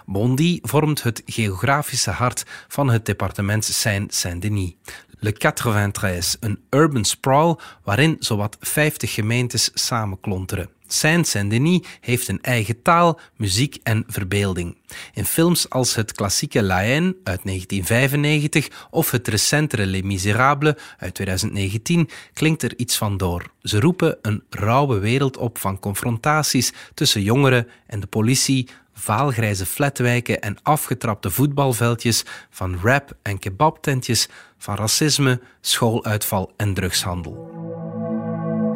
Bondy 0.05 0.59
vormt 0.61 1.03
het 1.03 1.21
geografische 1.25 2.11
hart 2.11 2.43
van 2.67 2.89
het 2.89 3.05
departement 3.05 3.65
Seine-Saint-Denis. 3.65 4.73
Le 5.19 5.31
93, 5.33 6.35
een 6.39 6.63
urban 6.69 7.05
sprawl 7.05 7.55
waarin 7.83 8.15
zowat 8.19 8.57
50 8.59 9.13
gemeentes 9.13 9.71
samenklonteren. 9.73 10.69
Saint-Saint-Denis 10.87 11.79
heeft 11.99 12.27
een 12.27 12.41
eigen 12.41 12.81
taal, 12.81 13.19
muziek 13.37 13.77
en 13.83 14.03
verbeelding. 14.07 14.77
In 15.13 15.25
films 15.25 15.69
als 15.69 15.95
het 15.95 16.11
klassieke 16.11 16.63
La 16.63 16.75
Haine 16.75 17.15
uit 17.23 17.43
1995 17.43 18.87
of 18.89 19.11
het 19.11 19.27
recentere 19.27 19.85
Les 19.85 20.01
Miserables 20.01 20.73
uit 20.97 21.13
2019 21.13 22.09
klinkt 22.33 22.63
er 22.63 22.77
iets 22.77 22.97
van 22.97 23.17
door. 23.17 23.51
Ze 23.61 23.79
roepen 23.79 24.17
een 24.21 24.43
rauwe 24.49 24.99
wereld 24.99 25.37
op 25.37 25.57
van 25.57 25.79
confrontaties 25.79 26.73
tussen 26.93 27.21
jongeren 27.21 27.67
en 27.87 27.99
de 27.99 28.07
politie, 28.07 28.67
vaalgrijze 28.93 29.65
flatwijken 29.65 30.41
en 30.41 30.57
afgetrapte 30.61 31.29
voetbalveldjes, 31.29 32.25
van 32.49 32.79
rap- 32.81 33.17
en 33.21 33.39
kebabtentjes, 33.39 34.27
van 34.57 34.75
racisme, 34.75 35.41
schooluitval 35.61 36.53
en 36.57 36.73
drugshandel. 36.73 37.51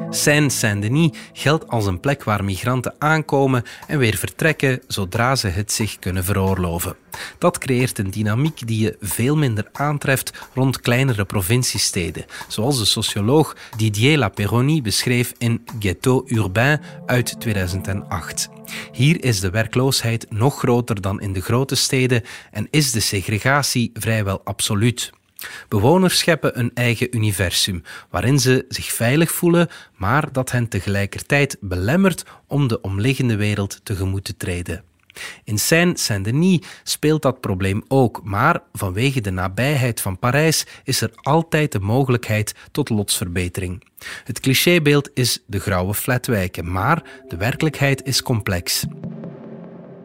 Seine-Saint-Denis 0.10 1.12
geldt 1.34 1.68
als 1.68 1.86
een 1.86 2.00
plek 2.00 2.24
waar 2.24 2.44
migranten 2.44 2.96
aankomen 2.98 3.64
en 3.88 3.98
weer 3.98 4.16
vertrekken 4.16 4.82
zodra 4.88 5.36
ze 5.36 5.48
het 5.48 5.72
zich 5.72 6.00
kunnen 6.00 6.24
veroorloven. 6.24 6.96
Dat 7.38 7.58
creëert 7.58 8.00
een 8.00 8.12
dynamiek 8.12 8.68
die 8.68 8.80
je 8.80 8.98
veel 9.02 9.38
minder 9.38 9.70
aantreft 9.72 10.48
rond 10.54 10.80
kleinere 10.80 11.26
provinciesteden, 11.26 12.26
zoals 12.48 12.78
de 12.78 12.86
socioloog 12.86 13.56
Didier 13.78 14.18
Laperoni 14.18 14.82
beschreef 14.82 15.34
in 15.38 15.66
Ghetto 15.80 16.24
Urbain 16.28 16.82
uit 17.06 17.40
2008. 17.40 18.50
Hier 18.92 19.24
is 19.24 19.40
de 19.40 19.50
werkloosheid 19.50 20.26
nog 20.30 20.60
groter 20.60 21.02
dan 21.02 21.22
in 21.22 21.34
de 21.34 21.42
grote 21.42 21.76
steden 21.76 22.24
en 22.52 22.68
is 22.72 22.92
de 22.92 23.00
segregatie 23.00 23.92
vrijwel 23.94 24.42
absoluut. 24.44 25.12
Bewoners 25.68 26.18
scheppen 26.18 26.60
een 26.60 26.72
eigen 26.74 27.16
universum, 27.16 27.84
waarin 28.10 28.40
ze 28.40 28.66
zich 28.70 28.92
veilig 28.92 29.32
voelen, 29.32 29.68
maar 29.96 30.32
dat 30.32 30.52
hen 30.52 30.68
tegelijkertijd 30.68 31.58
belemmert 31.60 32.24
om 32.48 32.68
de 32.68 32.82
omliggende 32.82 33.36
wereld 33.36 33.80
tegemoet 33.84 34.24
te 34.24 34.38
treden. 34.38 34.84
In 35.44 35.58
Seine-Saint-Denis 35.60 36.60
speelt 36.84 37.22
dat 37.22 37.42
probleem 37.42 37.84
ook, 37.88 38.22
maar 38.24 38.62
vanwege 38.74 39.22
de 39.22 39.32
nabijheid 39.32 40.02
van 40.02 40.20
Parijs 40.20 40.66
is 40.84 41.02
er 41.02 41.12
altijd 41.16 41.72
de 41.72 41.80
mogelijkheid 41.80 42.56
tot 42.72 42.90
lotsverbetering. 42.90 43.84
Het 44.24 44.40
clichébeeld 44.40 45.10
is 45.14 45.44
de 45.46 45.60
grauwe 45.60 45.94
flatwijken, 45.94 46.72
maar 46.72 47.04
de 47.28 47.38
werkelijkheid 47.38 48.06
is 48.06 48.22
complex. 48.22 48.86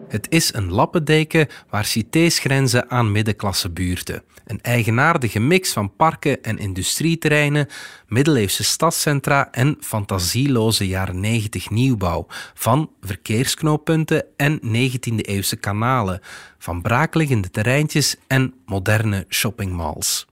Het 0.08 0.26
is 0.30 0.54
een 0.54 0.70
lappendeken 0.72 1.48
waar 1.70 1.84
cités 1.84 2.38
grenzen 2.38 2.90
aan 2.90 3.12
middenklassebuurten. 3.12 4.22
Een 4.44 4.60
eigenaardige 4.62 5.40
mix 5.40 5.72
van 5.72 5.96
parken 5.96 6.42
en 6.42 6.58
industrieterreinen, 6.58 7.68
middeleeuwse 8.06 8.64
stadscentra 8.64 9.50
en 9.50 9.76
fantasieloze 9.80 10.86
jaren 10.88 11.20
90 11.20 11.70
nieuwbouw, 11.70 12.26
van 12.54 12.90
verkeersknooppunten 13.00 14.24
en 14.36 14.60
19e-eeuwse 14.60 15.56
kanalen, 15.60 16.20
van 16.58 16.82
braakliggende 16.82 17.50
terreintjes 17.50 18.16
en 18.26 18.54
moderne 18.66 19.26
shoppingmalls. 19.28 20.26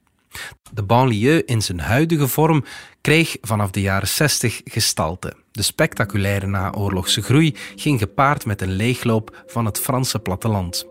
De 0.72 0.82
banlieue 0.82 1.44
in 1.44 1.62
zijn 1.62 1.80
huidige 1.80 2.28
vorm 2.28 2.64
kreeg 3.00 3.36
vanaf 3.40 3.70
de 3.70 3.80
jaren 3.80 4.08
60 4.08 4.60
gestalte. 4.64 5.36
De 5.52 5.62
spectaculaire 5.62 6.46
naoorlogse 6.46 7.22
groei 7.22 7.56
ging 7.76 7.98
gepaard 7.98 8.44
met 8.44 8.62
een 8.62 8.72
leegloop 8.72 9.44
van 9.46 9.64
het 9.64 9.80
Franse 9.80 10.18
platteland. 10.18 10.86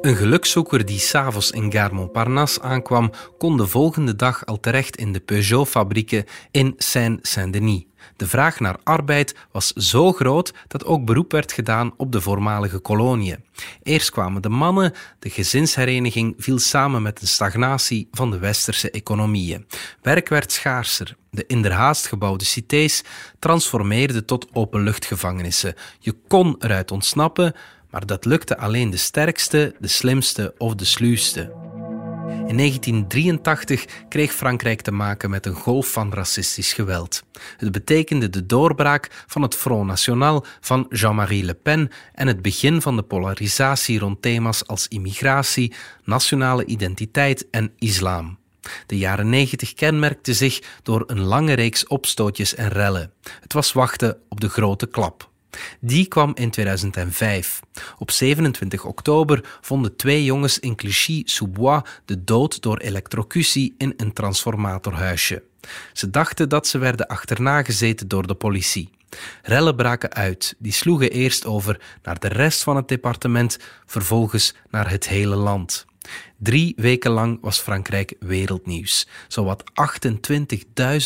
Een 0.00 0.16
gelukzoeker 0.16 0.86
die 0.86 0.98
s'avonds 0.98 1.50
in 1.50 1.72
Gare 1.72 1.94
Montparnasse 1.94 2.62
aankwam, 2.62 3.10
kon 3.38 3.56
de 3.56 3.66
volgende 3.66 4.16
dag 4.16 4.46
al 4.46 4.60
terecht 4.60 4.96
in 4.96 5.12
de 5.12 5.20
Peugeot-fabrieken 5.20 6.24
in 6.50 6.74
Seine-Saint-Denis. 6.76 7.84
De 8.16 8.26
vraag 8.26 8.60
naar 8.60 8.76
arbeid 8.82 9.34
was 9.52 9.72
zo 9.72 10.12
groot 10.12 10.54
dat 10.68 10.84
ook 10.84 11.04
beroep 11.04 11.32
werd 11.32 11.52
gedaan 11.52 11.92
op 11.96 12.12
de 12.12 12.20
voormalige 12.20 12.78
koloniën. 12.78 13.44
Eerst 13.82 14.10
kwamen 14.10 14.42
de 14.42 14.48
mannen, 14.48 14.92
de 15.18 15.30
gezinshereniging 15.30 16.34
viel 16.38 16.58
samen 16.58 17.02
met 17.02 17.20
de 17.20 17.26
stagnatie 17.26 18.08
van 18.10 18.30
de 18.30 18.38
westerse 18.38 18.90
economieën. 18.90 19.66
Werk 20.02 20.28
werd 20.28 20.52
schaarser. 20.52 21.16
De 21.30 21.46
inderhaast 21.46 22.06
gebouwde 22.06 22.44
cités 22.44 23.02
transformeerden 23.38 24.26
tot 24.26 24.46
openluchtgevangenissen. 24.52 25.74
Je 25.98 26.16
kon 26.28 26.56
eruit 26.58 26.90
ontsnappen, 26.90 27.54
maar 27.90 28.06
dat 28.06 28.24
lukte 28.24 28.58
alleen 28.58 28.90
de 28.90 28.96
sterkste, 28.96 29.74
de 29.78 29.88
slimste 29.88 30.54
of 30.58 30.74
de 30.74 30.84
sluwste. 30.84 31.68
In 32.50 32.56
1983 32.56 33.86
kreeg 34.08 34.32
Frankrijk 34.32 34.80
te 34.80 34.90
maken 34.90 35.30
met 35.30 35.46
een 35.46 35.54
golf 35.54 35.92
van 35.92 36.12
racistisch 36.12 36.72
geweld. 36.72 37.22
Het 37.56 37.72
betekende 37.72 38.30
de 38.30 38.46
doorbraak 38.46 39.24
van 39.26 39.42
het 39.42 39.54
Front 39.54 39.86
National 39.86 40.44
van 40.60 40.86
Jean-Marie 40.88 41.44
Le 41.44 41.54
Pen 41.54 41.90
en 42.14 42.26
het 42.26 42.42
begin 42.42 42.82
van 42.82 42.96
de 42.96 43.02
polarisatie 43.02 43.98
rond 43.98 44.22
thema's 44.22 44.66
als 44.66 44.88
immigratie, 44.88 45.74
nationale 46.04 46.64
identiteit 46.64 47.50
en 47.50 47.72
islam. 47.78 48.38
De 48.86 48.98
jaren 48.98 49.28
90 49.28 49.74
kenmerkte 49.74 50.34
zich 50.34 50.62
door 50.82 51.04
een 51.06 51.20
lange 51.20 51.52
reeks 51.52 51.86
opstootjes 51.86 52.54
en 52.54 52.68
rellen. 52.68 53.12
Het 53.40 53.52
was 53.52 53.72
wachten 53.72 54.18
op 54.28 54.40
de 54.40 54.48
grote 54.48 54.86
klap. 54.86 55.29
Die 55.80 56.06
kwam 56.06 56.32
in 56.34 56.50
2005. 56.50 57.60
Op 57.98 58.10
27 58.10 58.84
oktober 58.84 59.58
vonden 59.60 59.96
twee 59.96 60.24
jongens 60.24 60.58
in 60.58 60.76
Clichy-sous-Bois 60.76 61.82
de 62.04 62.24
dood 62.24 62.62
door 62.62 62.78
elektrocutie 62.78 63.74
in 63.78 63.94
een 63.96 64.12
transformatorhuisje. 64.12 65.42
Ze 65.92 66.10
dachten 66.10 66.48
dat 66.48 66.66
ze 66.66 66.78
werden 66.78 67.06
achterna 67.06 67.62
gezeten 67.62 68.08
door 68.08 68.26
de 68.26 68.34
politie. 68.34 68.90
Rellen 69.42 69.76
braken 69.76 70.12
uit. 70.12 70.54
Die 70.58 70.72
sloegen 70.72 71.10
eerst 71.10 71.46
over 71.46 71.80
naar 72.02 72.18
de 72.18 72.28
rest 72.28 72.62
van 72.62 72.76
het 72.76 72.88
departement, 72.88 73.58
vervolgens 73.86 74.54
naar 74.70 74.90
het 74.90 75.08
hele 75.08 75.36
land. 75.36 75.86
Drie 76.38 76.72
weken 76.76 77.10
lang 77.10 77.38
was 77.40 77.58
Frankrijk 77.58 78.14
wereldnieuws. 78.20 79.08
Zowat 79.28 79.64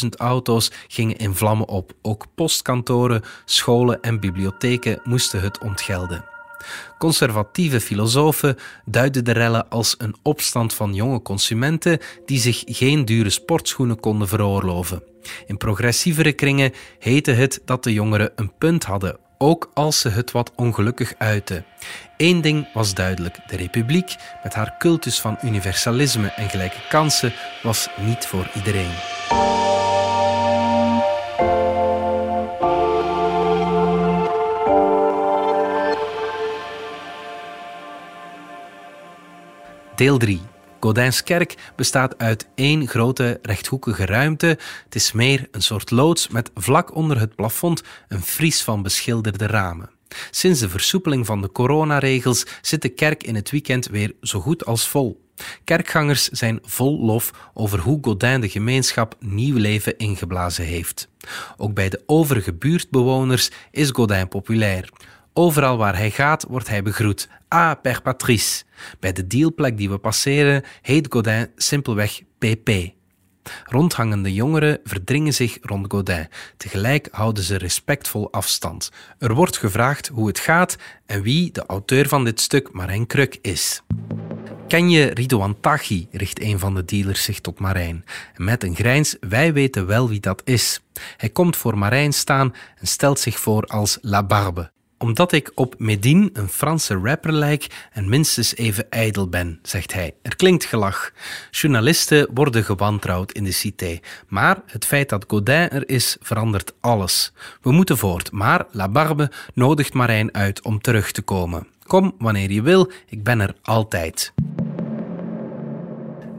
28.000 0.02 0.08
auto's 0.16 0.72
gingen 0.88 1.16
in 1.16 1.34
vlammen 1.34 1.68
op. 1.68 1.92
Ook 2.02 2.26
postkantoren, 2.34 3.22
scholen 3.44 4.02
en 4.02 4.20
bibliotheken 4.20 5.00
moesten 5.04 5.40
het 5.40 5.58
ontgelden. 5.58 6.24
Conservatieve 6.98 7.80
filosofen 7.80 8.56
duiden 8.84 9.24
de 9.24 9.32
rellen 9.32 9.68
als 9.68 9.94
een 9.98 10.16
opstand 10.22 10.74
van 10.74 10.94
jonge 10.94 11.22
consumenten 11.22 11.98
die 12.24 12.38
zich 12.38 12.62
geen 12.66 13.04
dure 13.04 13.30
sportschoenen 13.30 14.00
konden 14.00 14.28
veroorloven. 14.28 15.02
In 15.46 15.56
progressievere 15.56 16.32
kringen 16.32 16.72
heette 16.98 17.30
het 17.30 17.62
dat 17.64 17.84
de 17.84 17.92
jongeren 17.92 18.32
een 18.36 18.52
punt 18.58 18.84
hadden 18.84 19.23
ook 19.38 19.70
als 19.74 20.00
ze 20.00 20.08
het 20.08 20.30
wat 20.30 20.52
ongelukkig 20.54 21.14
uiten. 21.18 21.64
Eén 22.16 22.40
ding 22.40 22.72
was 22.72 22.94
duidelijk: 22.94 23.38
de 23.46 23.56
Republiek, 23.56 24.16
met 24.42 24.54
haar 24.54 24.74
cultus 24.78 25.20
van 25.20 25.38
universalisme 25.42 26.28
en 26.28 26.48
gelijke 26.48 26.88
kansen, 26.88 27.32
was 27.62 27.88
niet 28.00 28.26
voor 28.26 28.50
iedereen. 28.54 28.92
Deel 39.94 40.18
3. 40.18 40.53
Godijnskerk 40.84 41.54
bestaat 41.76 42.18
uit 42.18 42.46
één 42.54 42.88
grote 42.88 43.38
rechthoekige 43.42 44.06
ruimte. 44.06 44.46
Het 44.84 44.94
is 44.94 45.12
meer 45.12 45.48
een 45.50 45.62
soort 45.62 45.90
loods 45.90 46.28
met 46.28 46.50
vlak 46.54 46.94
onder 46.94 47.20
het 47.20 47.34
plafond 47.34 47.82
een 48.08 48.22
fries 48.22 48.62
van 48.62 48.82
beschilderde 48.82 49.46
ramen. 49.46 49.90
Sinds 50.30 50.60
de 50.60 50.68
versoepeling 50.68 51.26
van 51.26 51.42
de 51.42 51.52
coronaregels 51.52 52.46
zit 52.60 52.82
de 52.82 52.88
kerk 52.88 53.22
in 53.22 53.34
het 53.34 53.50
weekend 53.50 53.86
weer 53.86 54.12
zo 54.20 54.40
goed 54.40 54.64
als 54.64 54.88
vol. 54.88 55.22
Kerkgangers 55.64 56.28
zijn 56.28 56.58
vol 56.62 57.04
lof 57.04 57.30
over 57.54 57.78
hoe 57.78 57.98
Godin 58.02 58.40
de 58.40 58.48
gemeenschap 58.48 59.16
nieuw 59.20 59.56
leven 59.56 59.98
ingeblazen 59.98 60.64
heeft. 60.64 61.08
Ook 61.56 61.74
bij 61.74 61.88
de 61.88 62.02
overige 62.06 62.52
buurtbewoners 62.52 63.50
is 63.70 63.90
Godin 63.90 64.28
populair. 64.28 64.88
Overal 65.36 65.76
waar 65.76 65.96
hij 65.96 66.10
gaat, 66.10 66.44
wordt 66.48 66.68
hij 66.68 66.82
begroet. 66.82 67.28
Ah, 67.48 67.72
Père 67.82 68.00
Patrice. 68.00 68.64
Bij 69.00 69.12
de 69.12 69.26
dealplek 69.26 69.76
die 69.76 69.90
we 69.90 69.98
passeren 69.98 70.62
heet 70.82 71.06
Godin 71.10 71.50
simpelweg 71.56 72.20
PP. 72.38 72.70
Rondhangende 73.64 74.32
jongeren 74.32 74.80
verdringen 74.84 75.34
zich 75.34 75.58
rond 75.60 75.92
Godin. 75.92 76.28
Tegelijk 76.56 77.08
houden 77.10 77.44
ze 77.44 77.56
respectvol 77.56 78.32
afstand. 78.32 78.90
Er 79.18 79.34
wordt 79.34 79.56
gevraagd 79.56 80.06
hoe 80.06 80.26
het 80.26 80.38
gaat 80.38 80.76
en 81.06 81.22
wie 81.22 81.52
de 81.52 81.66
auteur 81.66 82.08
van 82.08 82.24
dit 82.24 82.40
stuk 82.40 82.72
Marijn 82.72 83.06
Kruk 83.06 83.38
is. 83.42 83.82
Ken 84.68 84.90
je 84.90 85.04
Ridouan 85.06 85.60
Taghi? 85.60 86.06
richt 86.12 86.40
een 86.40 86.58
van 86.58 86.74
de 86.74 86.84
dealers 86.84 87.22
zich 87.22 87.40
tot 87.40 87.60
Marijn. 87.60 88.04
Met 88.36 88.64
een 88.64 88.74
grijns, 88.74 89.16
wij 89.20 89.52
weten 89.52 89.86
wel 89.86 90.08
wie 90.08 90.20
dat 90.20 90.42
is. 90.44 90.80
Hij 91.16 91.28
komt 91.28 91.56
voor 91.56 91.78
Marijn 91.78 92.12
staan 92.12 92.54
en 92.78 92.86
stelt 92.86 93.18
zich 93.18 93.38
voor 93.38 93.64
als 93.64 93.98
La 94.00 94.22
Barbe 94.22 94.72
omdat 95.04 95.32
ik 95.32 95.52
op 95.54 95.74
Medine, 95.78 96.30
een 96.32 96.48
Franse 96.48 96.94
rapper, 96.94 97.32
lijk 97.32 97.66
en 97.92 98.08
minstens 98.08 98.56
even 98.56 98.90
ijdel 98.90 99.28
ben, 99.28 99.58
zegt 99.62 99.92
hij. 99.92 100.14
Er 100.22 100.36
klinkt 100.36 100.64
gelach. 100.64 101.12
Journalisten 101.50 102.28
worden 102.34 102.64
gewantrouwd 102.64 103.32
in 103.32 103.44
de 103.44 103.52
cité. 103.52 103.98
Maar 104.28 104.62
het 104.66 104.84
feit 104.84 105.08
dat 105.08 105.24
Godin 105.28 105.70
er 105.70 105.88
is, 105.88 106.16
verandert 106.20 106.72
alles. 106.80 107.32
We 107.62 107.72
moeten 107.72 107.98
voort, 107.98 108.32
maar 108.32 108.66
La 108.70 108.88
Barbe 108.88 109.30
nodigt 109.54 109.92
Marijn 109.92 110.34
uit 110.34 110.62
om 110.62 110.80
terug 110.80 111.12
te 111.12 111.22
komen. 111.22 111.66
Kom 111.86 112.14
wanneer 112.18 112.50
je 112.50 112.62
wil, 112.62 112.90
ik 113.06 113.22
ben 113.22 113.40
er 113.40 113.54
altijd. 113.62 114.32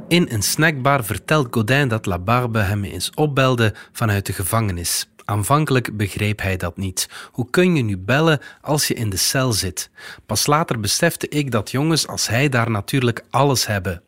In 0.08 0.26
een 0.30 0.44
snackbar 0.44 1.04
vertelt 1.04 1.48
Godin 1.52 1.88
dat 1.88 2.06
La 2.06 2.20
Barbe 2.20 2.60
hem 2.60 2.84
eens 2.84 3.12
opbelde 3.16 3.74
vanuit 3.92 4.26
de 4.26 4.34
gevangenis. 4.34 5.08
Aanvankelijk 5.26 5.98
begreep 5.98 6.42
hij 6.42 6.58
dat 6.58 6.78
niet. 6.78 7.10
Hoe 7.32 7.50
kun 7.50 7.76
je 7.76 7.84
nu 7.84 7.98
bellen 7.98 8.40
als 8.62 8.88
je 8.88 8.94
in 8.94 9.10
de 9.10 9.18
cel 9.18 9.54
zit? 9.54 9.90
Pas 10.26 10.46
later 10.46 10.80
besefte 10.80 11.28
ik 11.28 11.52
dat 11.52 11.72
jongens 11.72 12.08
als 12.08 12.28
hij 12.28 12.50
daar 12.50 12.72
natuurlijk 12.72 13.24
alles 13.30 13.68
hebben. 13.68 14.02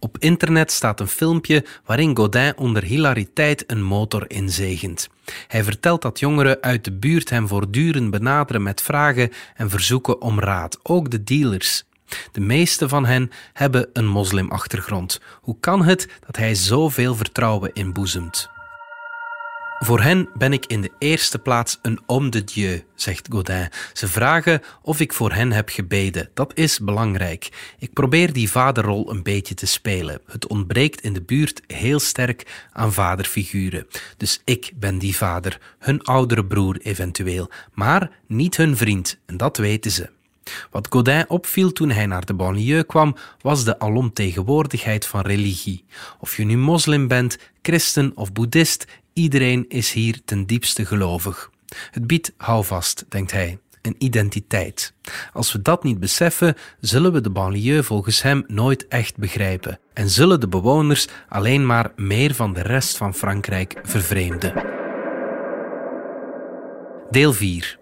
Op 0.00 0.18
internet 0.18 0.72
staat 0.72 1.00
een 1.00 1.08
filmpje 1.08 1.64
waarin 1.84 2.16
Godin 2.16 2.56
onder 2.56 2.82
hilariteit 2.82 3.64
een 3.66 3.82
motor 3.82 4.30
inzegent. 4.30 5.08
Hij 5.46 5.64
vertelt 5.64 6.02
dat 6.02 6.18
jongeren 6.18 6.60
uit 6.60 6.84
de 6.84 6.92
buurt 6.92 7.30
hem 7.30 7.48
voortdurend 7.48 8.10
benaderen 8.10 8.62
met 8.62 8.82
vragen 8.82 9.30
en 9.54 9.70
verzoeken 9.70 10.20
om 10.20 10.40
raad, 10.40 10.78
ook 10.82 11.10
de 11.10 11.24
dealers. 11.24 11.84
De 12.32 12.40
meeste 12.40 12.88
van 12.88 13.06
hen 13.06 13.30
hebben 13.52 13.88
een 13.92 14.06
moslimachtergrond. 14.06 15.20
Hoe 15.40 15.56
kan 15.60 15.84
het 15.84 16.08
dat 16.26 16.36
hij 16.36 16.54
zoveel 16.54 17.14
vertrouwen 17.14 17.72
inboezemt? 17.72 18.57
Voor 19.78 20.00
hen 20.00 20.28
ben 20.34 20.52
ik 20.52 20.66
in 20.66 20.80
de 20.80 20.90
eerste 20.98 21.38
plaats 21.38 21.78
een 21.82 22.00
homme 22.06 22.28
de 22.28 22.44
Dieu, 22.44 22.84
zegt 22.94 23.28
Godin. 23.30 23.68
Ze 23.92 24.08
vragen 24.08 24.62
of 24.82 25.00
ik 25.00 25.12
voor 25.12 25.32
hen 25.32 25.52
heb 25.52 25.68
gebeden. 25.68 26.30
Dat 26.34 26.52
is 26.54 26.78
belangrijk. 26.78 27.74
Ik 27.78 27.92
probeer 27.92 28.32
die 28.32 28.50
vaderrol 28.50 29.10
een 29.10 29.22
beetje 29.22 29.54
te 29.54 29.66
spelen. 29.66 30.20
Het 30.26 30.46
ontbreekt 30.46 31.00
in 31.00 31.12
de 31.12 31.22
buurt 31.22 31.62
heel 31.66 32.00
sterk 32.00 32.66
aan 32.72 32.92
vaderfiguren. 32.92 33.86
Dus 34.16 34.40
ik 34.44 34.72
ben 34.74 34.98
die 34.98 35.16
vader, 35.16 35.60
hun 35.78 36.02
oudere 36.02 36.44
broer 36.44 36.78
eventueel, 36.82 37.50
maar 37.74 38.10
niet 38.26 38.56
hun 38.56 38.76
vriend, 38.76 39.18
en 39.26 39.36
dat 39.36 39.56
weten 39.56 39.90
ze. 39.90 40.10
Wat 40.70 40.86
Godin 40.90 41.24
opviel 41.28 41.72
toen 41.72 41.90
hij 41.90 42.06
naar 42.06 42.24
de 42.24 42.34
banlieue 42.34 42.84
kwam, 42.84 43.16
was 43.40 43.64
de 43.64 43.78
alomtegenwoordigheid 43.78 45.06
van 45.06 45.20
religie. 45.20 45.84
Of 46.18 46.36
je 46.36 46.44
nu 46.44 46.56
moslim 46.56 47.08
bent, 47.08 47.38
christen 47.62 48.12
of 48.14 48.32
boeddhist, 48.32 48.86
Iedereen 49.18 49.64
is 49.68 49.92
hier 49.92 50.20
ten 50.24 50.46
diepste 50.46 50.86
gelovig. 50.86 51.50
Het 51.90 52.06
biedt 52.06 52.32
houvast, 52.36 53.04
denkt 53.08 53.32
hij, 53.32 53.58
een 53.82 53.94
identiteit. 53.98 54.92
Als 55.32 55.52
we 55.52 55.62
dat 55.62 55.84
niet 55.84 56.00
beseffen, 56.00 56.54
zullen 56.80 57.12
we 57.12 57.20
de 57.20 57.30
banlieue 57.30 57.82
volgens 57.82 58.22
hem 58.22 58.44
nooit 58.46 58.88
echt 58.88 59.16
begrijpen 59.16 59.78
en 59.92 60.08
zullen 60.08 60.40
de 60.40 60.48
bewoners 60.48 61.08
alleen 61.28 61.66
maar 61.66 61.92
meer 61.96 62.34
van 62.34 62.52
de 62.52 62.62
rest 62.62 62.96
van 62.96 63.14
Frankrijk 63.14 63.80
vervreemden. 63.82 64.52
Deel 67.10 67.32
4 67.32 67.78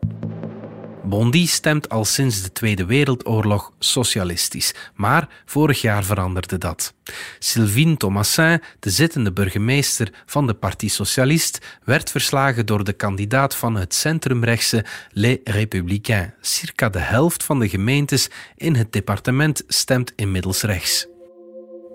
Bondy 1.06 1.46
stemt 1.46 1.88
al 1.88 2.04
sinds 2.04 2.42
de 2.42 2.52
Tweede 2.52 2.84
Wereldoorlog 2.84 3.72
socialistisch, 3.78 4.75
maar 4.94 5.28
vorig 5.44 5.80
jaar 5.80 6.04
veranderde 6.04 6.58
dat. 6.58 6.94
Sylvine 7.38 7.96
Thomasin, 7.96 8.62
de 8.80 8.90
zittende 8.90 9.32
burgemeester 9.32 10.12
van 10.26 10.46
de 10.46 10.54
Parti 10.54 10.88
Socialist, 10.88 11.78
werd 11.84 12.10
verslagen 12.10 12.66
door 12.66 12.84
de 12.84 12.92
kandidaat 12.92 13.56
van 13.56 13.75
het 13.75 13.94
centrumrechtse 13.94 14.84
Les 15.10 15.38
Républicains. 15.44 16.32
Circa 16.40 16.88
de 16.88 16.98
helft 16.98 17.45
van 17.45 17.58
de 17.58 17.69
gemeentes 17.69 18.28
in 18.56 18.75
het 18.75 18.92
departement 18.92 19.62
stemt 19.66 20.12
inmiddels 20.16 20.62
rechts. 20.62 21.06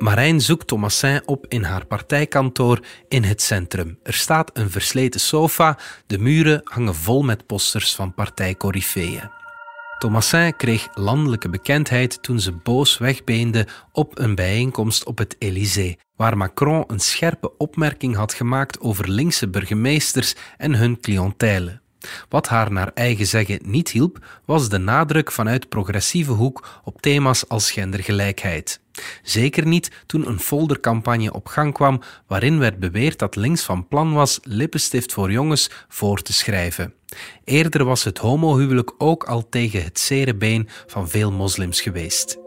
Marijn 0.02 0.42
zoekt 0.42 0.68
Thomasin 0.68 1.22
op 1.26 1.46
in 1.48 1.64
haar 1.64 1.86
partijkantoor 1.86 2.80
in 3.08 3.24
het 3.24 3.42
centrum. 3.42 4.00
Er 4.04 4.14
staat 4.14 4.50
een 4.54 4.70
versleten 4.70 5.20
sofa, 5.20 5.78
de 6.08 6.18
muren 6.18 6.62
hangen 6.64 6.96
vol 6.96 7.22
met 7.22 7.46
posters 7.46 7.96
van 7.96 8.14
partijcorifeeën. 8.14 9.30
Thomasin 10.00 10.56
kreeg 10.56 10.88
landelijke 10.94 11.50
bekendheid 11.50 12.24
toen 12.24 12.40
ze 12.40 12.52
boos 12.52 12.98
wegbeende 12.98 13.68
op 13.92 14.20
een 14.20 14.36
bijeenkomst 14.36 15.06
op 15.06 15.18
het 15.18 15.36
Élysée, 15.40 15.98
waar 16.16 16.38
Macron 16.38 16.84
een 16.88 17.00
scherpe 17.00 17.58
opmerking 17.58 18.16
had 18.16 18.34
gemaakt 18.34 18.80
over 18.80 19.10
linkse 19.10 19.50
burgemeesters 19.50 20.36
en 20.58 20.76
hun 20.76 21.00
cliëntele. 21.00 21.82
Wat 22.30 22.48
haar 22.48 22.72
naar 22.72 22.92
eigen 22.94 23.28
zeggen 23.28 23.60
niet 23.64 23.90
hielp, 23.90 24.26
was 24.46 24.70
de 24.70 24.78
nadruk 24.78 25.32
vanuit 25.32 25.70
progressieve 25.70 26.32
hoek 26.32 26.82
op 26.84 27.02
thema's 27.02 27.48
als 27.48 27.72
gendergelijkheid. 27.72 28.80
Zeker 29.24 29.66
niet 29.68 29.92
toen 30.06 30.28
een 30.28 30.40
foldercampagne 30.40 31.34
op 31.34 31.48
gang 31.48 31.74
kwam 31.74 32.02
waarin 32.28 32.60
werd 32.60 32.80
beweerd 32.80 33.20
dat 33.20 33.36
links 33.36 33.64
van 33.64 33.88
plan 33.88 34.14
was 34.14 34.40
lippenstift 34.44 35.14
voor 35.14 35.32
jongens 35.32 35.70
voor 35.88 36.22
te 36.22 36.34
schrijven. 36.34 36.94
Eerder 37.44 37.86
was 37.86 38.04
het 38.04 38.18
homohuwelijk 38.18 38.94
ook 38.98 39.24
al 39.24 39.50
tegen 39.50 39.84
het 39.84 40.00
zere 40.00 40.36
been 40.36 40.70
van 40.88 41.10
veel 41.10 41.32
moslims 41.32 41.82
geweest. 41.82 42.41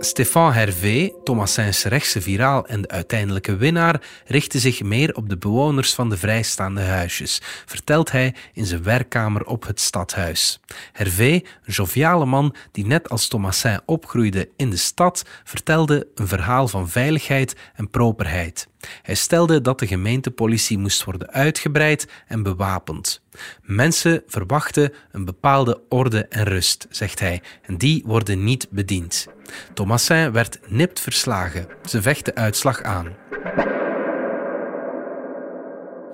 Stéphane 0.00 0.54
Hervé, 0.54 1.12
Thomasins 1.24 1.84
rechtse 1.84 2.20
viraal 2.20 2.66
en 2.66 2.82
de 2.82 2.88
uiteindelijke 2.88 3.56
winnaar, 3.56 4.00
richtte 4.26 4.58
zich 4.58 4.82
meer 4.82 5.14
op 5.14 5.28
de 5.28 5.36
bewoners 5.36 5.94
van 5.94 6.10
de 6.10 6.16
vrijstaande 6.16 6.80
huisjes, 6.80 7.40
vertelt 7.66 8.10
hij 8.10 8.34
in 8.52 8.66
zijn 8.66 8.82
werkkamer 8.82 9.44
op 9.44 9.66
het 9.66 9.80
stadhuis. 9.80 10.60
Hervé, 10.92 11.30
een 11.32 11.42
joviale 11.64 12.26
man 12.26 12.54
die 12.72 12.86
net 12.86 13.08
als 13.08 13.28
Thomasin 13.28 13.80
opgroeide 13.86 14.48
in 14.56 14.70
de 14.70 14.76
stad, 14.76 15.24
vertelde 15.44 16.06
een 16.14 16.28
verhaal 16.28 16.68
van 16.68 16.88
veiligheid 16.88 17.56
en 17.74 17.90
properheid. 17.90 18.68
Hij 19.02 19.14
stelde 19.14 19.60
dat 19.60 19.78
de 19.78 19.86
gemeentepolitie 19.86 20.78
moest 20.78 21.04
worden 21.04 21.30
uitgebreid 21.30 22.08
en 22.26 22.42
bewapend. 22.42 23.22
Mensen 23.62 24.22
verwachten 24.26 24.92
een 25.12 25.24
bepaalde 25.24 25.80
orde 25.88 26.26
en 26.26 26.44
rust, 26.44 26.86
zegt 26.90 27.20
hij, 27.20 27.42
en 27.62 27.76
die 27.76 28.02
worden 28.06 28.44
niet 28.44 28.66
bediend. 28.70 29.26
Thomasin 29.74 30.32
werd 30.32 30.58
nipt 30.66 31.00
verslagen. 31.00 31.66
Ze 31.84 32.02
vecht 32.02 32.24
de 32.24 32.34
uitslag 32.34 32.82
aan. 32.82 33.16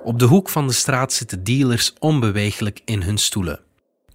Op 0.03 0.19
de 0.19 0.25
hoek 0.25 0.49
van 0.49 0.67
de 0.67 0.73
straat 0.73 1.13
zitten 1.13 1.43
dealers 1.43 1.93
onbeweeglijk 1.99 2.81
in 2.85 3.01
hun 3.01 3.17
stoelen. 3.17 3.59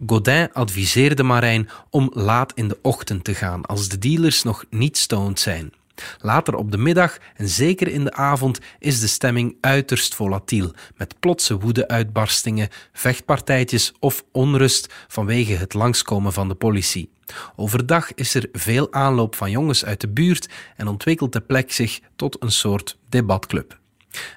Godin 0.06 0.52
adviseerde 0.52 1.22
Marijn 1.22 1.68
om 1.90 2.10
laat 2.14 2.52
in 2.54 2.68
de 2.68 2.78
ochtend 2.82 3.24
te 3.24 3.34
gaan 3.34 3.66
als 3.66 3.88
de 3.88 3.98
dealers 3.98 4.42
nog 4.42 4.64
niet 4.70 4.96
stoned 4.96 5.40
zijn. 5.40 5.72
Later 6.18 6.54
op 6.54 6.70
de 6.70 6.78
middag 6.78 7.18
en 7.34 7.48
zeker 7.48 7.88
in 7.88 8.04
de 8.04 8.12
avond 8.12 8.58
is 8.78 9.00
de 9.00 9.06
stemming 9.06 9.56
uiterst 9.60 10.14
volatiel, 10.14 10.72
met 10.96 11.20
plotse 11.20 11.58
woedeuitbarstingen, 11.58 12.68
vechtpartijtjes 12.92 13.92
of 13.98 14.24
onrust 14.32 14.92
vanwege 15.08 15.52
het 15.52 15.74
langskomen 15.74 16.32
van 16.32 16.48
de 16.48 16.54
politie. 16.54 17.10
Overdag 17.56 18.14
is 18.14 18.34
er 18.34 18.48
veel 18.52 18.92
aanloop 18.92 19.34
van 19.34 19.50
jongens 19.50 19.84
uit 19.84 20.00
de 20.00 20.08
buurt 20.08 20.48
en 20.76 20.88
ontwikkelt 20.88 21.32
de 21.32 21.40
plek 21.40 21.72
zich 21.72 22.00
tot 22.16 22.42
een 22.42 22.52
soort 22.52 22.98
debatclub. 23.08 23.78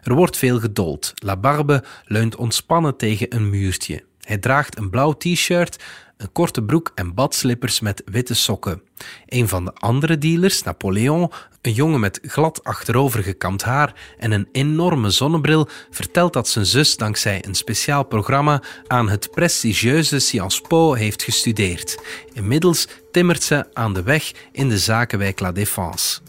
Er 0.04 0.14
wordt 0.14 0.38
veel 0.38 0.60
gedold. 0.60 1.12
La 1.16 1.38
Barbe 1.38 1.84
leunt 2.06 2.36
ontspannen 2.36 2.98
tegen 2.98 3.36
een 3.36 3.50
muurtje. 3.50 4.04
Hij 4.24 4.38
draagt 4.38 4.78
een 4.78 4.90
blauw 4.90 5.12
t-shirt, 5.12 5.84
een 6.18 6.32
korte 6.32 6.64
broek 6.64 6.92
en 6.96 7.14
badslippers 7.14 7.80
met 7.80 8.02
witte 8.06 8.34
sokken. 8.34 8.82
Een 9.26 9.48
van 9.48 9.66
de 9.66 9.74
andere 9.74 10.18
dealers, 10.18 10.64
Napoleon, 10.64 11.32
een 11.62 11.74
jongen 11.74 12.00
met 12.00 12.20
glad 12.22 12.64
achterovergekamd 12.64 13.64
haar 13.64 13.94
en 14.18 14.32
een 14.32 14.48
enorme 14.52 15.10
zonnebril, 15.10 15.68
vertelt 15.90 16.34
dat 16.34 16.48
zijn 16.48 16.66
zus 16.66 16.98
dankzij 16.98 17.46
een 17.46 17.56
speciaal 17.56 18.04
programma 18.04 18.62
aan 18.88 19.10
het 19.10 19.32
prestigieuze 19.32 20.20
Sciences 20.20 20.62
Po 20.62 20.94
heeft 20.94 21.24
gestudeerd. 21.24 22.04
Inmiddels 22.34 22.88
timmert 23.12 23.44
ze 23.44 23.66
aan 23.74 23.94
de 23.94 24.04
weg 24.04 24.32
in 24.52 24.70
de 24.70 24.78
zakenwijk 24.78 25.40
La 25.40 25.52
Défense. 25.52 26.20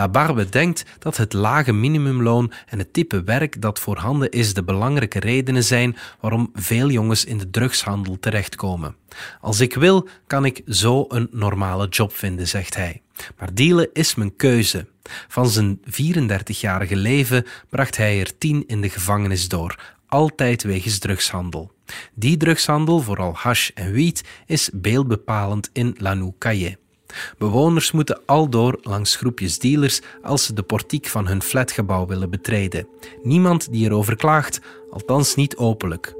La 0.00 0.08
Barbe 0.08 0.48
denkt 0.48 0.84
dat 0.98 1.16
het 1.16 1.32
lage 1.32 1.72
minimumloon 1.72 2.52
en 2.66 2.78
het 2.78 2.92
type 2.92 3.22
werk 3.22 3.62
dat 3.62 3.78
voorhanden 3.78 4.30
is 4.30 4.54
de 4.54 4.64
belangrijke 4.64 5.18
redenen 5.18 5.64
zijn 5.64 5.96
waarom 6.20 6.50
veel 6.54 6.90
jongens 6.90 7.24
in 7.24 7.38
de 7.38 7.50
drugshandel 7.50 8.18
terechtkomen. 8.20 8.96
Als 9.40 9.60
ik 9.60 9.74
wil, 9.74 10.08
kan 10.26 10.44
ik 10.44 10.62
zo 10.66 11.04
een 11.08 11.28
normale 11.30 11.88
job 11.88 12.12
vinden, 12.12 12.48
zegt 12.48 12.76
hij. 12.76 13.02
Maar 13.38 13.54
dealen 13.54 13.88
is 13.92 14.14
mijn 14.14 14.36
keuze. 14.36 14.86
Van 15.28 15.48
zijn 15.48 15.80
34-jarige 15.84 16.96
leven 16.96 17.46
bracht 17.68 17.96
hij 17.96 18.20
er 18.20 18.38
10 18.38 18.64
in 18.66 18.80
de 18.80 18.88
gevangenis 18.88 19.48
door, 19.48 19.96
altijd 20.06 20.62
wegens 20.62 20.98
drugshandel. 20.98 21.72
Die 22.14 22.36
drugshandel, 22.36 23.00
vooral 23.00 23.34
hash 23.34 23.70
en 23.74 23.92
wiet, 23.92 24.24
is 24.46 24.70
beeldbepalend 24.72 25.70
in 25.72 25.94
Lanou-Caillé. 25.98 26.76
Bewoners 27.38 27.92
moeten 27.92 28.20
aldoor 28.26 28.78
langs 28.82 29.16
groepjes 29.16 29.58
dealers 29.58 30.00
als 30.22 30.44
ze 30.44 30.52
de 30.52 30.62
portiek 30.62 31.06
van 31.06 31.26
hun 31.26 31.42
flatgebouw 31.42 32.06
willen 32.06 32.30
betreden. 32.30 32.88
Niemand 33.22 33.72
die 33.72 33.84
erover 33.84 34.16
klaagt, 34.16 34.60
althans 34.90 35.34
niet 35.34 35.56
openlijk. 35.56 36.19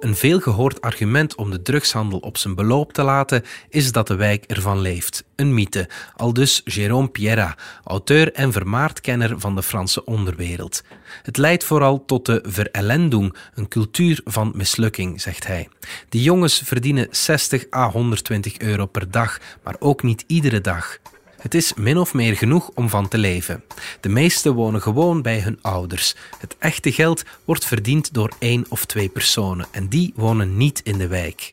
Een 0.00 0.16
veelgehoord 0.16 0.80
argument 0.80 1.34
om 1.34 1.50
de 1.50 1.62
drugshandel 1.62 2.18
op 2.18 2.36
zijn 2.36 2.54
beloop 2.54 2.92
te 2.92 3.02
laten 3.02 3.42
is 3.68 3.92
dat 3.92 4.06
de 4.06 4.14
wijk 4.14 4.44
ervan 4.44 4.80
leeft. 4.80 5.24
Een 5.36 5.54
mythe, 5.54 5.88
aldus 6.16 6.62
Jérôme 6.62 7.10
Pierra, 7.12 7.56
auteur 7.84 8.32
en 8.32 8.52
vermaardkenner 8.52 9.40
van 9.40 9.54
de 9.54 9.62
Franse 9.62 10.04
onderwereld. 10.04 10.82
Het 11.22 11.36
leidt 11.36 11.64
vooral 11.64 12.04
tot 12.04 12.26
de 12.26 12.42
verellendung, 12.46 13.36
een 13.54 13.68
cultuur 13.68 14.20
van 14.24 14.52
mislukking, 14.54 15.20
zegt 15.20 15.46
hij. 15.46 15.68
De 16.08 16.22
jongens 16.22 16.62
verdienen 16.64 17.06
60 17.10 17.64
à 17.74 17.90
120 17.90 18.58
euro 18.58 18.86
per 18.86 19.10
dag, 19.10 19.38
maar 19.64 19.76
ook 19.78 20.02
niet 20.02 20.24
iedere 20.26 20.60
dag. 20.60 20.98
Het 21.40 21.54
is 21.54 21.74
min 21.74 21.98
of 21.98 22.14
meer 22.14 22.36
genoeg 22.36 22.70
om 22.74 22.88
van 22.88 23.08
te 23.08 23.18
leven. 23.18 23.64
De 24.00 24.08
meesten 24.08 24.54
wonen 24.54 24.82
gewoon 24.82 25.22
bij 25.22 25.40
hun 25.40 25.58
ouders. 25.62 26.14
Het 26.38 26.56
echte 26.58 26.92
geld 26.92 27.22
wordt 27.44 27.64
verdiend 27.64 28.14
door 28.14 28.32
één 28.38 28.66
of 28.68 28.84
twee 28.84 29.08
personen 29.08 29.66
en 29.70 29.88
die 29.88 30.12
wonen 30.16 30.56
niet 30.56 30.80
in 30.84 30.98
de 30.98 31.06
wijk. 31.06 31.52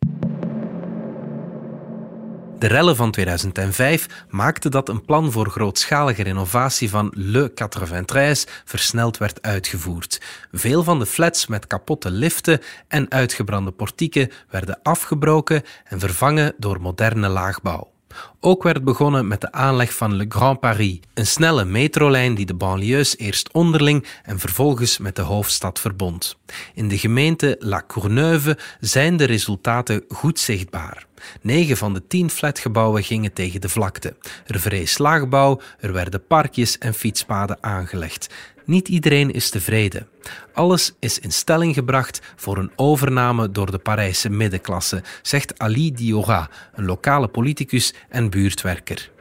De 2.59 2.67
rellen 2.67 2.95
van 2.95 3.11
2005 3.11 4.25
maakten 4.29 4.71
dat 4.71 4.89
een 4.89 5.05
plan 5.05 5.31
voor 5.31 5.49
grootschalige 5.49 6.23
renovatie 6.23 6.89
van 6.89 7.11
Le 7.15 7.53
93 7.53 8.61
versneld 8.65 9.17
werd 9.17 9.41
uitgevoerd. 9.41 10.21
Veel 10.51 10.83
van 10.83 10.99
de 10.99 11.05
flats 11.05 11.47
met 11.47 11.67
kapotte 11.67 12.11
liften 12.11 12.61
en 12.87 13.11
uitgebrande 13.11 13.71
portieken 13.71 14.31
werden 14.49 14.79
afgebroken 14.83 15.63
en 15.83 15.99
vervangen 15.99 16.53
door 16.57 16.81
moderne 16.81 17.27
laagbouw. 17.27 17.95
Ook 18.39 18.63
werd 18.63 18.83
begonnen 18.83 19.27
met 19.27 19.41
de 19.41 19.51
aanleg 19.51 19.93
van 19.93 20.15
Le 20.15 20.25
Grand 20.29 20.59
Paris, 20.59 20.99
een 21.13 21.27
snelle 21.27 21.65
metrolijn 21.65 22.35
die 22.35 22.45
de 22.45 22.53
banlieues 22.53 23.17
eerst 23.17 23.51
onderling 23.51 24.05
en 24.23 24.39
vervolgens 24.39 24.97
met 24.97 25.15
de 25.15 25.21
hoofdstad 25.21 25.79
verbond. 25.79 26.37
In 26.73 26.87
de 26.87 26.97
gemeente 26.97 27.55
La 27.59 27.83
Courneuve 27.87 28.57
zijn 28.79 29.17
de 29.17 29.23
resultaten 29.23 30.03
goed 30.07 30.39
zichtbaar. 30.39 31.05
Negen 31.41 31.77
van 31.77 31.93
de 31.93 32.07
tien 32.07 32.29
flatgebouwen 32.29 33.03
gingen 33.03 33.33
tegen 33.33 33.61
de 33.61 33.69
vlakte. 33.69 34.15
Er 34.45 34.59
vrees 34.59 34.97
laagbouw, 34.97 35.61
er 35.79 35.93
werden 35.93 36.27
parkjes 36.27 36.77
en 36.77 36.93
fietspaden 36.93 37.57
aangelegd. 37.61 38.27
Niet 38.67 38.87
iedereen 38.87 39.31
is 39.31 39.49
tevreden. 39.49 40.07
Alles 40.53 40.93
is 40.99 41.19
in 41.19 41.31
stelling 41.31 41.73
gebracht 41.73 42.21
voor 42.35 42.57
een 42.57 42.71
overname 42.75 43.51
door 43.51 43.71
de 43.71 43.77
Parijse 43.77 44.29
middenklasse, 44.29 45.03
zegt 45.21 45.59
Ali 45.59 45.91
Diora, 45.93 46.49
een 46.73 46.85
lokale 46.85 47.27
politicus 47.27 47.93
en 48.09 48.29
buurtwerker. 48.29 49.11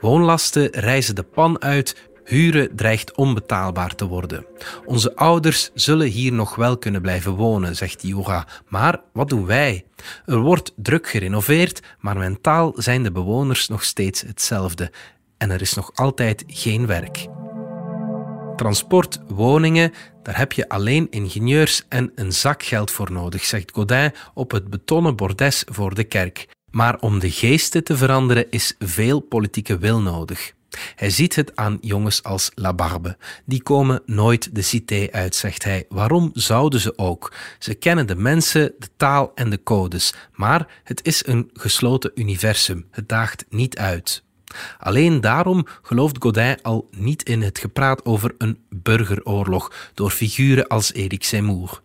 Woonlasten 0.00 0.70
reizen 0.70 1.14
de 1.14 1.22
pan 1.22 1.62
uit, 1.62 2.10
Huren 2.24 2.76
dreigt 2.76 3.14
onbetaalbaar 3.14 3.94
te 3.94 4.06
worden. 4.06 4.46
Onze 4.84 5.16
ouders 5.16 5.70
zullen 5.74 6.08
hier 6.08 6.32
nog 6.32 6.54
wel 6.54 6.78
kunnen 6.78 7.02
blijven 7.02 7.32
wonen, 7.32 7.76
zegt 7.76 8.00
Diora. 8.00 8.46
Maar 8.68 9.00
wat 9.12 9.28
doen 9.28 9.46
wij? 9.46 9.84
Er 10.26 10.38
wordt 10.38 10.72
druk 10.76 11.08
gerenoveerd, 11.08 11.80
maar 11.98 12.16
mentaal 12.16 12.72
zijn 12.76 13.02
de 13.02 13.12
bewoners 13.12 13.68
nog 13.68 13.84
steeds 13.84 14.20
hetzelfde. 14.20 14.90
En 15.38 15.50
er 15.50 15.60
is 15.60 15.74
nog 15.74 15.90
altijd 15.94 16.44
geen 16.46 16.86
werk. 16.86 17.28
Transport, 18.56 19.20
woningen, 19.28 19.92
daar 20.22 20.38
heb 20.38 20.52
je 20.52 20.68
alleen 20.68 21.06
ingenieurs 21.10 21.84
en 21.88 22.12
een 22.14 22.32
zak 22.32 22.62
geld 22.62 22.90
voor 22.90 23.12
nodig, 23.12 23.44
zegt 23.44 23.70
Godin 23.72 24.12
op 24.34 24.50
het 24.50 24.70
betonnen 24.70 25.16
bordes 25.16 25.64
voor 25.70 25.94
de 25.94 26.04
kerk. 26.04 26.48
Maar 26.70 26.98
om 27.00 27.18
de 27.18 27.30
geesten 27.30 27.84
te 27.84 27.96
veranderen 27.96 28.50
is 28.50 28.74
veel 28.78 29.20
politieke 29.20 29.78
wil 29.78 30.00
nodig. 30.00 30.52
Hij 30.94 31.10
ziet 31.10 31.34
het 31.34 31.56
aan 31.56 31.78
jongens 31.80 32.22
als 32.22 32.50
La 32.54 32.74
Barbe. 32.74 33.16
Die 33.44 33.62
komen 33.62 34.02
nooit 34.06 34.54
de 34.54 34.62
cité 34.62 35.08
uit, 35.10 35.34
zegt 35.34 35.64
hij. 35.64 35.84
Waarom 35.88 36.30
zouden 36.32 36.80
ze 36.80 36.98
ook? 36.98 37.34
Ze 37.58 37.74
kennen 37.74 38.06
de 38.06 38.16
mensen, 38.16 38.74
de 38.78 38.88
taal 38.96 39.32
en 39.34 39.50
de 39.50 39.62
codes. 39.62 40.14
Maar 40.32 40.80
het 40.84 41.04
is 41.04 41.26
een 41.26 41.50
gesloten 41.52 42.10
universum. 42.14 42.86
Het 42.90 43.08
daagt 43.08 43.44
niet 43.48 43.78
uit. 43.78 44.22
Alleen 44.78 45.20
daarom 45.20 45.66
gelooft 45.82 46.16
Godin 46.18 46.62
al 46.62 46.88
niet 46.90 47.22
in 47.22 47.42
het 47.42 47.58
gepraat 47.58 48.04
over 48.04 48.34
een 48.38 48.58
burgeroorlog 48.68 49.90
door 49.94 50.10
figuren 50.10 50.66
als 50.66 50.92
Eric 50.92 51.24
Seymour. 51.24 51.82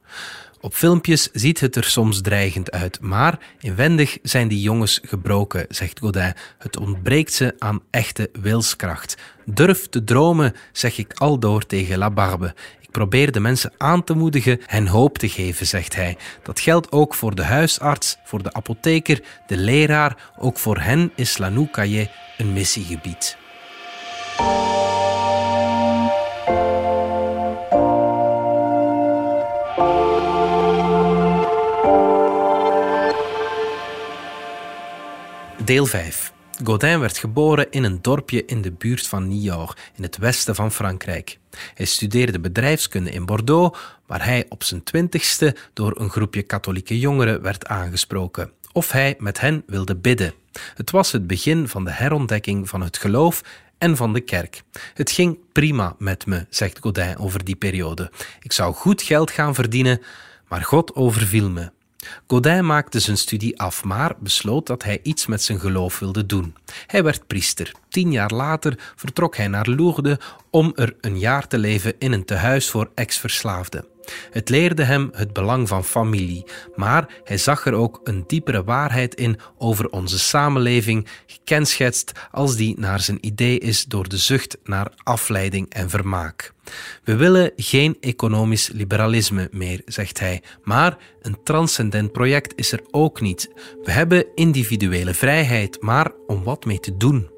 Op 0.62 0.74
filmpjes 0.74 1.30
ziet 1.34 1.60
het 1.60 1.76
er 1.76 1.84
soms 1.84 2.22
dreigend 2.22 2.72
uit, 2.72 3.00
maar 3.02 3.40
inwendig 3.60 4.18
zijn 4.24 4.48
die 4.48 4.62
jongens 4.62 5.00
gebroken, 5.04 5.66
zegt 5.70 6.00
Godin. 6.00 6.34
Het 6.58 6.78
ontbreekt 6.78 7.34
ze 7.34 7.56
aan 7.58 7.82
echte 7.90 8.30
wilskracht. 8.42 9.18
Durf 9.46 9.88
te 9.88 10.04
dromen, 10.04 10.56
zeg 10.72 10.98
ik 10.98 11.14
aldoor 11.14 11.66
tegen 11.66 11.98
La 11.98 12.12
Barbe. 12.12 12.54
Ik 12.80 12.87
probeer 12.98 13.32
de 13.32 13.40
mensen 13.40 13.72
aan 13.78 14.04
te 14.04 14.14
moedigen 14.14 14.60
en 14.68 14.88
hoop 14.88 15.18
te 15.18 15.30
geven, 15.30 15.68
zegt 15.68 15.96
hij. 15.96 16.18
Dat 16.44 16.60
geldt 16.60 16.92
ook 16.92 17.14
voor 17.14 17.36
de 17.36 17.44
huisarts, 17.44 18.18
voor 18.24 18.44
de 18.44 18.54
apotheker, 18.54 19.22
de 19.48 19.58
leraar. 19.58 20.32
Ook 20.40 20.58
voor 20.58 20.78
hen 20.78 21.12
is 21.16 21.38
Lanou 21.38 21.70
een 22.38 22.54
missiegebied. 22.54 23.38
Deel 35.64 35.86
5. 35.86 36.34
Godin 36.64 37.00
werd 37.00 37.18
geboren 37.18 37.72
in 37.72 37.84
een 37.84 38.02
dorpje 38.02 38.46
in 38.46 38.62
de 38.62 38.72
buurt 38.72 39.08
van 39.08 39.28
Niort, 39.28 39.80
in 39.96 40.04
het 40.04 40.18
westen 40.18 40.56
van 40.56 40.72
Frankrijk. 40.72 41.40
Hij 41.74 41.86
studeerde 41.86 42.40
bedrijfskunde 42.40 43.10
in 43.10 43.26
Bordeaux, 43.26 43.80
waar 44.06 44.26
hij 44.26 44.46
op 44.50 44.64
zijn 44.64 44.84
twintigste 44.84 45.56
door 45.74 46.00
een 46.00 46.10
groepje 46.10 46.42
katholieke 46.42 47.00
jongeren 47.00 47.42
werd 47.42 47.68
aangesproken. 47.68 48.52
Of 48.72 48.92
hij 48.92 49.16
met 49.20 49.40
hen 49.40 49.64
wilde 49.66 49.96
bidden. 49.96 50.34
Het 50.76 50.92
was 50.92 51.12
het 51.12 51.28
begin 51.28 51.68
van 51.68 51.86
de 51.86 51.92
herontdekking 51.92 52.70
van 52.70 52.82
het 52.82 52.98
geloof 52.98 53.42
en 53.78 53.98
van 53.98 54.14
de 54.14 54.22
kerk. 54.22 54.64
Het 54.94 55.12
ging 55.12 55.38
prima 55.52 55.96
met 55.98 56.26
me, 56.26 56.46
zegt 56.50 56.80
Godin 56.82 57.18
over 57.18 57.44
die 57.44 57.56
periode. 57.56 58.12
Ik 58.42 58.52
zou 58.52 58.74
goed 58.74 59.02
geld 59.02 59.32
gaan 59.32 59.56
verdienen, 59.56 60.02
maar 60.48 60.64
God 60.64 60.96
overviel 60.96 61.50
me. 61.50 61.72
Godin 62.28 62.66
maakte 62.66 63.00
zijn 63.00 63.18
studie 63.18 63.60
af, 63.60 63.84
maar 63.84 64.16
besloot 64.20 64.68
dat 64.68 64.84
hij 64.84 65.00
iets 65.04 65.26
met 65.26 65.44
zijn 65.44 65.60
geloof 65.60 66.00
wilde 66.00 66.26
doen. 66.26 66.56
Hij 66.88 67.04
werd 67.04 67.28
priester. 67.28 67.72
Tien 67.90 68.12
jaar 68.12 68.34
later 68.34 68.94
vertrok 68.96 69.38
hij 69.38 69.48
naar 69.48 69.70
Lourdes 69.70 70.18
om 70.50 70.72
er 70.76 70.96
een 71.02 71.20
jaar 71.20 71.48
te 71.48 71.58
leven 71.58 71.94
in 72.00 72.12
een 72.12 72.26
tehuis 72.26 72.70
voor 72.70 72.92
ex-verslaafden. 72.96 73.86
Het 74.32 74.50
leerde 74.50 74.84
hem 74.84 75.10
het 75.14 75.34
belang 75.34 75.68
van 75.68 75.84
familie, 75.84 76.46
maar 76.76 77.08
hij 77.24 77.38
zag 77.38 77.66
er 77.66 77.74
ook 77.74 78.02
een 78.04 78.24
diepere 78.28 78.64
waarheid 78.64 79.16
in 79.16 79.40
over 79.58 79.90
onze 79.90 80.20
samenleving, 80.20 81.08
gekenschetst 81.26 82.12
als 82.32 82.56
die 82.56 82.80
naar 82.80 83.00
zijn 83.00 83.18
idee 83.22 83.60
is 83.60 83.86
door 83.86 84.10
de 84.10 84.18
zucht 84.18 84.58
naar 84.64 84.92
afleiding 85.04 85.70
en 85.70 85.90
vermaak. 85.90 86.54
We 87.04 87.16
willen 87.16 87.52
geen 87.56 87.98
economisch 88.00 88.70
liberalisme 88.74 89.48
meer, 89.52 89.82
zegt 89.86 90.20
hij, 90.20 90.42
maar 90.64 90.98
een 91.22 91.38
transcendent 91.44 92.12
project 92.12 92.54
is 92.56 92.72
er 92.72 92.82
ook 92.92 93.22
niet. 93.22 93.50
We 93.84 93.92
hebben 93.92 94.26
individuele 94.36 95.14
vrijheid, 95.14 95.82
maar 95.82 96.12
om 96.28 96.44
wat 96.44 96.66
mee 96.66 96.80
te 96.80 96.98
doen? 96.98 97.30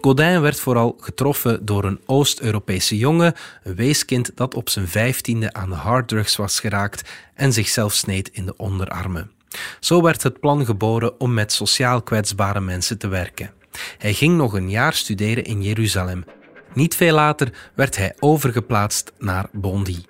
Godin 0.00 0.40
werd 0.40 0.60
vooral 0.60 0.96
getroffen 1.00 1.64
door 1.64 1.84
een 1.84 2.00
Oost-Europese 2.06 2.98
jongen, 2.98 3.34
een 3.62 3.74
weeskind 3.74 4.30
dat 4.34 4.54
op 4.54 4.68
zijn 4.68 4.88
vijftiende 4.88 5.52
aan 5.52 5.68
de 5.68 5.74
harddrugs 5.74 6.36
was 6.36 6.60
geraakt 6.60 7.10
en 7.34 7.52
zichzelf 7.52 7.92
sneed 7.92 8.30
in 8.32 8.46
de 8.46 8.56
onderarmen. 8.56 9.30
Zo 9.80 10.02
werd 10.02 10.22
het 10.22 10.40
plan 10.40 10.64
geboren 10.64 11.20
om 11.20 11.34
met 11.34 11.52
sociaal 11.52 12.02
kwetsbare 12.02 12.60
mensen 12.60 12.98
te 12.98 13.08
werken. 13.08 13.52
Hij 13.98 14.14
ging 14.14 14.36
nog 14.36 14.52
een 14.52 14.70
jaar 14.70 14.92
studeren 14.92 15.44
in 15.44 15.62
Jeruzalem. 15.62 16.24
Niet 16.72 16.96
veel 16.96 17.14
later 17.14 17.70
werd 17.74 17.96
hij 17.96 18.14
overgeplaatst 18.18 19.12
naar 19.18 19.46
Bondy. 19.52 20.02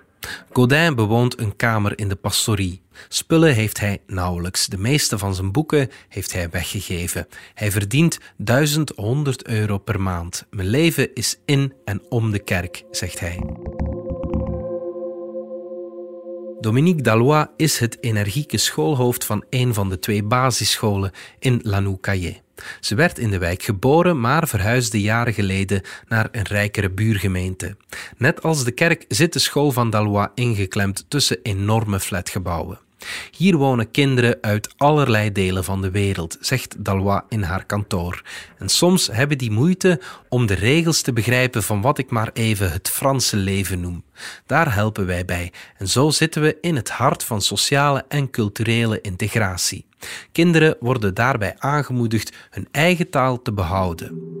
Godin 0.51 0.95
bewoont 0.95 1.39
een 1.39 1.55
kamer 1.55 1.99
in 1.99 2.09
de 2.09 2.15
pastorie. 2.15 2.84
Spullen 3.07 3.53
heeft 3.53 3.79
hij 3.79 4.01
nauwelijks. 4.07 4.67
De 4.67 4.77
meeste 4.77 5.17
van 5.17 5.35
zijn 5.35 5.51
boeken 5.51 5.89
heeft 6.09 6.33
hij 6.33 6.49
weggegeven. 6.49 7.27
Hij 7.53 7.71
verdient 7.71 8.17
1100 8.37 9.47
euro 9.47 9.77
per 9.77 10.01
maand. 10.01 10.45
Mijn 10.49 10.67
leven 10.67 11.13
is 11.13 11.37
in 11.45 11.73
en 11.85 12.01
om 12.09 12.31
de 12.31 12.39
kerk, 12.39 12.83
zegt 12.91 13.19
hij. 13.19 13.39
Dominique 16.59 17.01
Dalois 17.01 17.45
is 17.57 17.79
het 17.79 17.97
energieke 18.03 18.57
schoolhoofd 18.57 19.25
van 19.25 19.45
een 19.49 19.73
van 19.73 19.89
de 19.89 19.99
twee 19.99 20.23
basisscholen 20.23 21.11
in 21.39 21.59
Lanou-Caillé. 21.63 22.41
Ze 22.79 22.95
werd 22.95 23.19
in 23.19 23.29
de 23.29 23.37
wijk 23.37 23.63
geboren, 23.63 24.19
maar 24.19 24.47
verhuisde 24.47 25.01
jaren 25.01 25.33
geleden 25.33 25.81
naar 26.07 26.27
een 26.31 26.43
rijkere 26.43 26.89
buurgemeente. 26.89 27.77
Net 28.17 28.43
als 28.43 28.63
de 28.63 28.71
kerk 28.71 29.05
zit 29.07 29.33
de 29.33 29.39
school 29.39 29.71
van 29.71 29.89
Dalois 29.89 30.27
ingeklemd 30.35 31.05
tussen 31.07 31.39
enorme 31.43 31.99
flatgebouwen. 31.99 32.79
Hier 33.31 33.57
wonen 33.57 33.91
kinderen 33.91 34.37
uit 34.41 34.73
allerlei 34.77 35.31
delen 35.31 35.63
van 35.63 35.81
de 35.81 35.91
wereld, 35.91 36.37
zegt 36.39 36.85
Dalois 36.85 37.21
in 37.29 37.41
haar 37.41 37.65
kantoor. 37.65 38.21
En 38.57 38.69
soms 38.69 39.07
hebben 39.11 39.37
die 39.37 39.51
moeite 39.51 40.01
om 40.29 40.45
de 40.45 40.53
regels 40.53 41.01
te 41.01 41.13
begrijpen 41.13 41.63
van 41.63 41.81
wat 41.81 41.97
ik 41.97 42.09
maar 42.09 42.29
even 42.33 42.71
het 42.71 42.89
Franse 42.89 43.37
leven 43.37 43.79
noem. 43.79 44.03
Daar 44.45 44.73
helpen 44.73 45.05
wij 45.05 45.25
bij 45.25 45.51
en 45.77 45.87
zo 45.87 46.09
zitten 46.09 46.41
we 46.41 46.57
in 46.61 46.75
het 46.75 46.89
hart 46.89 47.23
van 47.23 47.41
sociale 47.41 48.05
en 48.07 48.29
culturele 48.29 49.01
integratie. 49.01 49.85
Kinderen 50.31 50.75
worden 50.79 51.13
daarbij 51.13 51.55
aangemoedigd 51.57 52.35
hun 52.49 52.67
eigen 52.71 53.09
taal 53.09 53.41
te 53.41 53.53
behouden. 53.53 54.35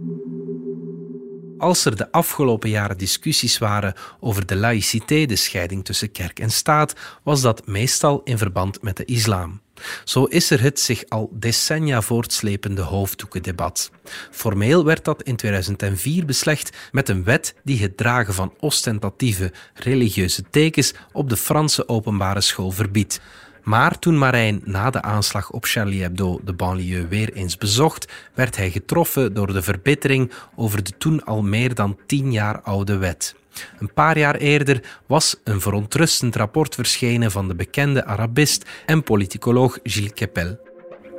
Als 1.57 1.85
er 1.85 1.95
de 1.95 2.11
afgelopen 2.11 2.69
jaren 2.69 2.97
discussies 2.97 3.57
waren 3.57 3.93
over 4.19 4.45
de 4.45 4.55
laïcité, 4.55 5.25
de 5.25 5.35
scheiding 5.35 5.85
tussen 5.85 6.11
kerk 6.11 6.39
en 6.39 6.51
staat, 6.51 6.93
was 7.23 7.41
dat 7.41 7.67
meestal 7.67 8.21
in 8.23 8.37
verband 8.37 8.81
met 8.81 8.97
de 8.97 9.05
islam. 9.05 9.61
Zo 10.03 10.23
is 10.23 10.49
er 10.49 10.61
het 10.61 10.79
zich 10.79 11.03
al 11.07 11.29
decennia 11.33 12.01
voortslepende 12.01 12.81
hoofddoekendebat. 12.81 13.91
Formeel 14.31 14.85
werd 14.85 15.05
dat 15.05 15.23
in 15.23 15.35
2004 15.35 16.25
beslecht 16.25 16.77
met 16.91 17.09
een 17.09 17.23
wet 17.23 17.55
die 17.63 17.81
het 17.81 17.97
dragen 17.97 18.33
van 18.33 18.53
ostentatieve 18.59 19.51
religieuze 19.73 20.43
tekens 20.49 20.93
op 21.11 21.29
de 21.29 21.37
Franse 21.37 21.87
openbare 21.87 22.41
school 22.41 22.71
verbiedt. 22.71 23.19
Maar 23.65 23.99
toen 23.99 24.17
Marijn 24.17 24.61
na 24.63 24.89
de 24.89 25.01
aanslag 25.01 25.51
op 25.51 25.65
Charlie 25.65 26.01
Hebdo 26.01 26.39
de 26.43 26.53
banlieue 26.53 27.07
weer 27.07 27.33
eens 27.33 27.57
bezocht, 27.57 28.13
werd 28.33 28.55
hij 28.55 28.71
getroffen 28.71 29.33
door 29.33 29.53
de 29.53 29.61
verbittering 29.61 30.31
over 30.55 30.83
de 30.83 30.91
toen 30.97 31.23
al 31.23 31.43
meer 31.43 31.75
dan 31.75 31.97
tien 32.05 32.31
jaar 32.31 32.61
oude 32.61 32.97
wet. 32.97 33.35
Een 33.79 33.93
paar 33.93 34.17
jaar 34.17 34.35
eerder 34.35 34.99
was 35.05 35.35
een 35.43 35.61
verontrustend 35.61 36.35
rapport 36.35 36.75
verschenen 36.75 37.31
van 37.31 37.47
de 37.47 37.55
bekende 37.55 38.05
Arabist 38.05 38.65
en 38.85 39.03
politicoloog 39.03 39.79
Gilles 39.83 40.13
Kepel. 40.13 40.59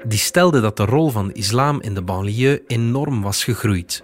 Die 0.04 0.18
stelde 0.18 0.60
dat 0.60 0.76
de 0.76 0.84
rol 0.84 1.10
van 1.10 1.26
de 1.26 1.32
islam 1.32 1.80
in 1.80 1.94
de 1.94 2.02
banlieue 2.02 2.62
enorm 2.66 3.22
was 3.22 3.44
gegroeid. 3.44 4.02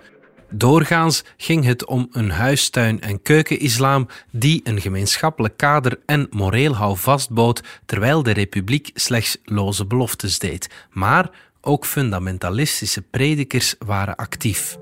Doorgaans 0.54 1.24
ging 1.36 1.64
het 1.64 1.86
om 1.86 2.08
een 2.12 2.30
huistuin- 2.30 3.00
en 3.00 3.22
keukenislam 3.22 4.08
die 4.30 4.60
een 4.64 4.80
gemeenschappelijk 4.80 5.56
kader 5.56 5.98
en 6.06 6.26
moreel 6.30 6.74
houvast 6.74 7.30
bood, 7.30 7.62
terwijl 7.86 8.22
de 8.22 8.30
republiek 8.30 8.90
slechts 8.94 9.38
loze 9.44 9.86
beloftes 9.86 10.38
deed. 10.38 10.70
Maar 10.90 11.30
ook 11.60 11.86
fundamentalistische 11.86 13.02
predikers 13.02 13.74
waren 13.78 14.16
actief. 14.16 14.76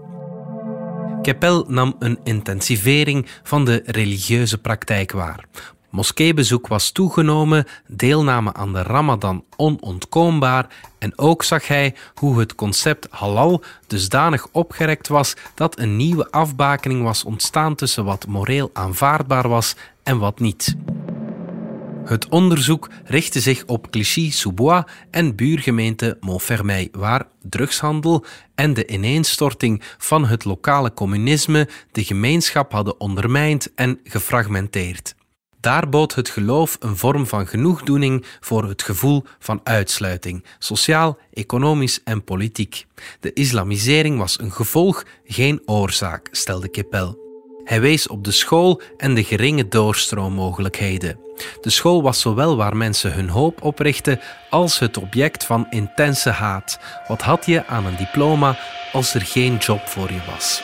Keppel 1.22 1.64
nam 1.68 1.96
een 1.98 2.18
intensivering 2.24 3.26
van 3.42 3.64
de 3.64 3.82
religieuze 3.86 4.58
praktijk 4.58 5.12
waar. 5.12 5.44
Moskeebezoek 5.90 6.66
was 6.66 6.90
toegenomen, 6.90 7.66
deelname 7.86 8.52
aan 8.52 8.72
de 8.72 8.82
Ramadan 8.82 9.44
onontkoombaar 9.56 10.66
en 10.98 11.18
ook 11.18 11.42
zag 11.42 11.66
hij 11.66 11.94
hoe 12.14 12.38
het 12.38 12.54
concept 12.54 13.06
halal 13.10 13.62
dusdanig 13.86 14.46
opgerekt 14.52 15.08
was 15.08 15.34
dat 15.54 15.78
een 15.78 15.96
nieuwe 15.96 16.30
afbakening 16.30 17.02
was 17.02 17.24
ontstaan 17.24 17.74
tussen 17.74 18.04
wat 18.04 18.26
moreel 18.26 18.70
aanvaardbaar 18.72 19.48
was 19.48 19.76
en 20.02 20.18
wat 20.18 20.40
niet. 20.40 20.76
Het 22.04 22.28
onderzoek 22.28 22.88
richtte 23.04 23.40
zich 23.40 23.64
op 23.66 23.90
Clichy-sous-Bois 23.90 24.84
en 25.10 25.36
buurgemeente 25.36 26.16
Montfermeil, 26.20 26.88
waar 26.92 27.26
drugshandel 27.42 28.24
en 28.54 28.74
de 28.74 28.86
ineenstorting 28.86 29.82
van 29.98 30.26
het 30.26 30.44
lokale 30.44 30.94
communisme 30.94 31.68
de 31.92 32.04
gemeenschap 32.04 32.72
hadden 32.72 33.00
ondermijnd 33.00 33.74
en 33.74 34.00
gefragmenteerd. 34.04 35.14
Daar 35.60 35.88
bood 35.88 36.14
het 36.14 36.28
geloof 36.28 36.76
een 36.78 36.96
vorm 36.96 37.26
van 37.26 37.46
genoegdoening 37.46 38.24
voor 38.40 38.68
het 38.68 38.82
gevoel 38.82 39.24
van 39.38 39.60
uitsluiting, 39.64 40.44
sociaal, 40.58 41.18
economisch 41.32 42.00
en 42.04 42.24
politiek. 42.24 42.86
De 43.20 43.32
islamisering 43.32 44.18
was 44.18 44.40
een 44.40 44.52
gevolg, 44.52 45.04
geen 45.24 45.62
oorzaak, 45.66 46.28
stelde 46.30 46.68
Keppel. 46.68 47.18
Hij 47.64 47.80
wees 47.80 48.08
op 48.08 48.24
de 48.24 48.30
school 48.30 48.80
en 48.96 49.14
de 49.14 49.24
geringe 49.24 49.68
doorstroommogelijkheden. 49.68 51.18
De 51.60 51.70
school 51.70 52.02
was 52.02 52.20
zowel 52.20 52.56
waar 52.56 52.76
mensen 52.76 53.12
hun 53.12 53.28
hoop 53.28 53.62
oprichten 53.62 54.20
als 54.50 54.78
het 54.78 54.96
object 54.96 55.44
van 55.44 55.66
intense 55.70 56.30
haat. 56.30 56.78
Wat 57.08 57.22
had 57.22 57.46
je 57.46 57.66
aan 57.66 57.86
een 57.86 57.96
diploma 57.96 58.58
als 58.92 59.14
er 59.14 59.20
geen 59.22 59.56
job 59.56 59.80
voor 59.88 60.12
je 60.12 60.20
was? 60.26 60.62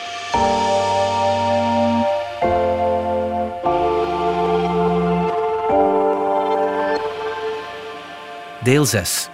Deel 8.67 8.85
6. 8.85 9.29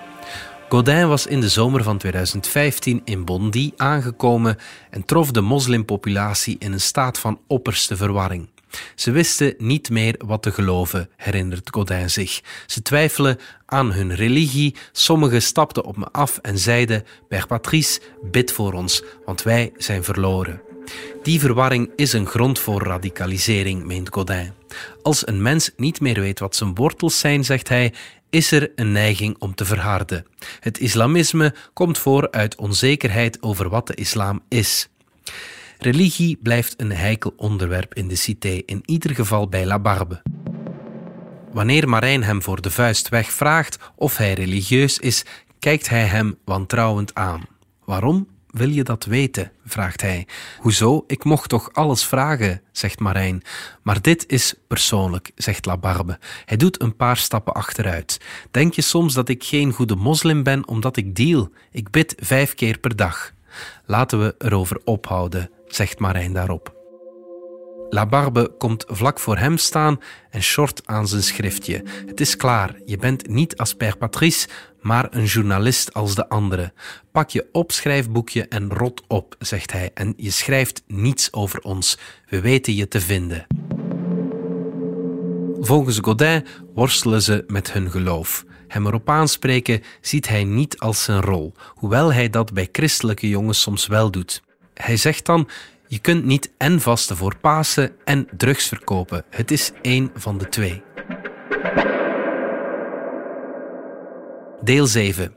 Godin 0.70 1.08
was 1.08 1.28
in 1.28 1.42
de 1.42 1.50
zomer 1.50 1.84
van 1.84 1.98
2015 1.98 3.02
in 3.06 3.26
Bondy 3.26 3.72
aangekomen 3.78 4.58
en 4.90 5.06
trof 5.06 5.32
de 5.32 5.42
moslimpopulatie 5.42 6.56
in 6.60 6.72
een 6.72 6.82
staat 6.82 7.20
van 7.20 7.40
opperste 7.48 7.98
verwarring. 7.98 8.50
Ze 8.96 9.12
wisten 9.12 9.56
niet 9.58 9.90
meer 9.90 10.16
wat 10.26 10.42
te 10.42 10.52
geloven, 10.52 11.10
herinnert 11.16 11.70
Godin 11.72 12.10
zich. 12.10 12.42
Ze 12.66 12.82
twijfelen 12.82 13.38
aan 13.66 13.92
hun 13.92 14.16
religie. 14.16 14.76
Sommigen 14.92 15.42
stapten 15.42 15.84
op 15.84 15.98
me 15.98 16.08
af 16.12 16.38
en 16.38 16.58
zeiden: 16.58 17.04
Père 17.28 17.48
Patrice, 17.48 18.02
bid 18.22 18.52
voor 18.52 18.74
ons, 18.74 19.04
want 19.26 19.44
wij 19.44 19.72
zijn 19.78 20.04
verloren. 20.04 20.62
Die 21.24 21.40
verwarring 21.40 21.90
is 21.96 22.14
een 22.14 22.28
grond 22.28 22.60
voor 22.60 22.84
radicalisering, 22.84 23.84
meent 23.84 24.14
Godin. 24.14 24.54
Als 25.02 25.28
een 25.28 25.42
mens 25.42 25.72
niet 25.78 26.02
meer 26.02 26.20
weet 26.20 26.40
wat 26.40 26.56
zijn 26.56 26.76
wortels 26.76 27.20
zijn, 27.20 27.44
zegt 27.44 27.70
hij, 27.70 27.94
is 28.34 28.52
er 28.52 28.72
een 28.76 28.92
neiging 28.92 29.36
om 29.40 29.56
te 29.56 29.66
verharden. 29.66 30.26
Het 30.60 30.80
islamisme 30.80 31.56
komt 31.74 31.98
voor 31.98 32.32
uit 32.32 32.56
onzekerheid 32.56 33.42
over 33.42 33.70
wat 33.70 33.88
de 33.88 33.96
islam 33.96 34.42
is. 34.50 34.90
Religie 35.78 36.38
blijft 36.42 36.74
een 36.78 36.92
heikel 36.92 37.34
onderwerp 37.38 37.94
in 37.94 38.08
de 38.08 38.16
cité, 38.16 38.62
in 38.66 38.82
ieder 38.86 39.16
geval 39.16 39.50
bij 39.50 39.66
La 39.66 39.80
Barbe. 39.80 40.22
Wanneer 41.52 41.90
Marijn 41.90 42.24
hem 42.24 42.42
voor 42.42 42.62
de 42.62 42.72
vuist 42.72 43.10
wegvraagt 43.10 43.78
of 43.96 44.18
hij 44.18 44.34
religieus 44.34 45.00
is, 45.00 45.26
kijkt 45.60 45.90
hij 45.90 46.06
hem 46.06 46.38
wantrouwend 46.46 47.14
aan. 47.14 47.42
Waarom? 47.86 48.28
Wil 48.54 48.70
je 48.70 48.84
dat 48.84 49.06
weten? 49.06 49.52
vraagt 49.66 50.02
hij. 50.02 50.28
Hoezo? 50.60 51.04
Ik 51.08 51.24
mocht 51.24 51.50
toch 51.50 51.70
alles 51.74 52.06
vragen, 52.06 52.62
zegt 52.72 53.00
Marijn. 53.00 53.44
Maar 53.82 54.02
dit 54.02 54.24
is 54.28 54.54
persoonlijk, 54.68 55.32
zegt 55.36 55.66
Labarbe. 55.66 56.20
Hij 56.46 56.58
doet 56.58 56.82
een 56.82 56.96
paar 56.96 57.18
stappen 57.18 57.54
achteruit. 57.54 58.20
Denk 58.52 58.74
je 58.74 58.82
soms 58.82 59.14
dat 59.14 59.30
ik 59.30 59.44
geen 59.44 59.72
goede 59.72 59.96
moslim 59.96 60.44
ben 60.44 60.68
omdat 60.68 60.98
ik 60.98 61.16
deal? 61.16 61.50
Ik 61.72 61.90
bid 61.90 62.16
vijf 62.20 62.54
keer 62.54 62.78
per 62.78 62.96
dag. 62.96 63.32
Laten 63.86 64.20
we 64.20 64.36
erover 64.38 64.82
ophouden, 64.84 65.50
zegt 65.68 66.00
Marijn 66.00 66.34
daarop. 66.34 66.74
Labarbe 67.90 68.52
komt 68.58 68.86
vlak 68.88 69.20
voor 69.20 69.38
hem 69.38 69.58
staan 69.58 70.00
en 70.30 70.42
short 70.42 70.82
aan 70.86 71.08
zijn 71.08 71.24
schriftje. 71.24 71.84
Het 72.06 72.22
is 72.22 72.36
klaar, 72.36 72.76
je 72.86 72.98
bent 72.98 73.28
niet 73.28 73.58
als 73.58 73.74
Père 73.74 73.98
Patrice, 73.98 74.48
maar 74.84 75.08
een 75.10 75.26
journalist 75.26 75.94
als 75.94 76.16
de 76.16 76.30
andere. 76.30 76.74
Pak 77.12 77.30
je 77.30 77.48
opschrijfboekje 77.52 78.48
en 78.48 78.74
rot 78.74 79.04
op, 79.08 79.36
zegt 79.40 79.72
hij, 79.72 79.92
en 79.94 80.14
je 80.18 80.32
schrijft 80.32 80.84
niets 80.88 81.34
over 81.34 81.62
ons. 81.62 81.98
We 82.30 82.42
weten 82.42 82.76
je 82.76 82.88
te 82.88 83.02
vinden. 83.02 83.48
Volgens 85.60 86.00
Godin 86.02 86.46
worstelen 86.74 87.22
ze 87.22 87.44
met 87.48 87.72
hun 87.72 87.92
geloof. 87.92 88.46
Hem 88.68 88.88
erop 88.88 89.10
aanspreken 89.10 89.82
ziet 90.02 90.28
hij 90.28 90.44
niet 90.44 90.80
als 90.80 91.04
zijn 91.04 91.22
rol, 91.22 91.54
hoewel 91.68 92.14
hij 92.14 92.30
dat 92.30 92.54
bij 92.54 92.70
christelijke 92.72 93.30
jongens 93.30 93.62
soms 93.62 93.88
wel 93.88 94.12
doet. 94.12 94.44
Hij 94.74 94.98
zegt 94.98 95.26
dan: 95.26 95.50
Je 95.88 96.00
kunt 96.00 96.26
niet 96.26 96.52
en 96.58 96.82
vasten 96.82 97.18
voor 97.18 97.38
Pasen 97.38 97.92
en 98.04 98.28
drugs 98.38 98.68
verkopen. 98.68 99.24
Het 99.30 99.52
is 99.52 99.72
één 99.82 100.12
van 100.16 100.38
de 100.38 100.50
twee. 100.50 100.82
Deel 104.64 104.88
7. 104.88 105.34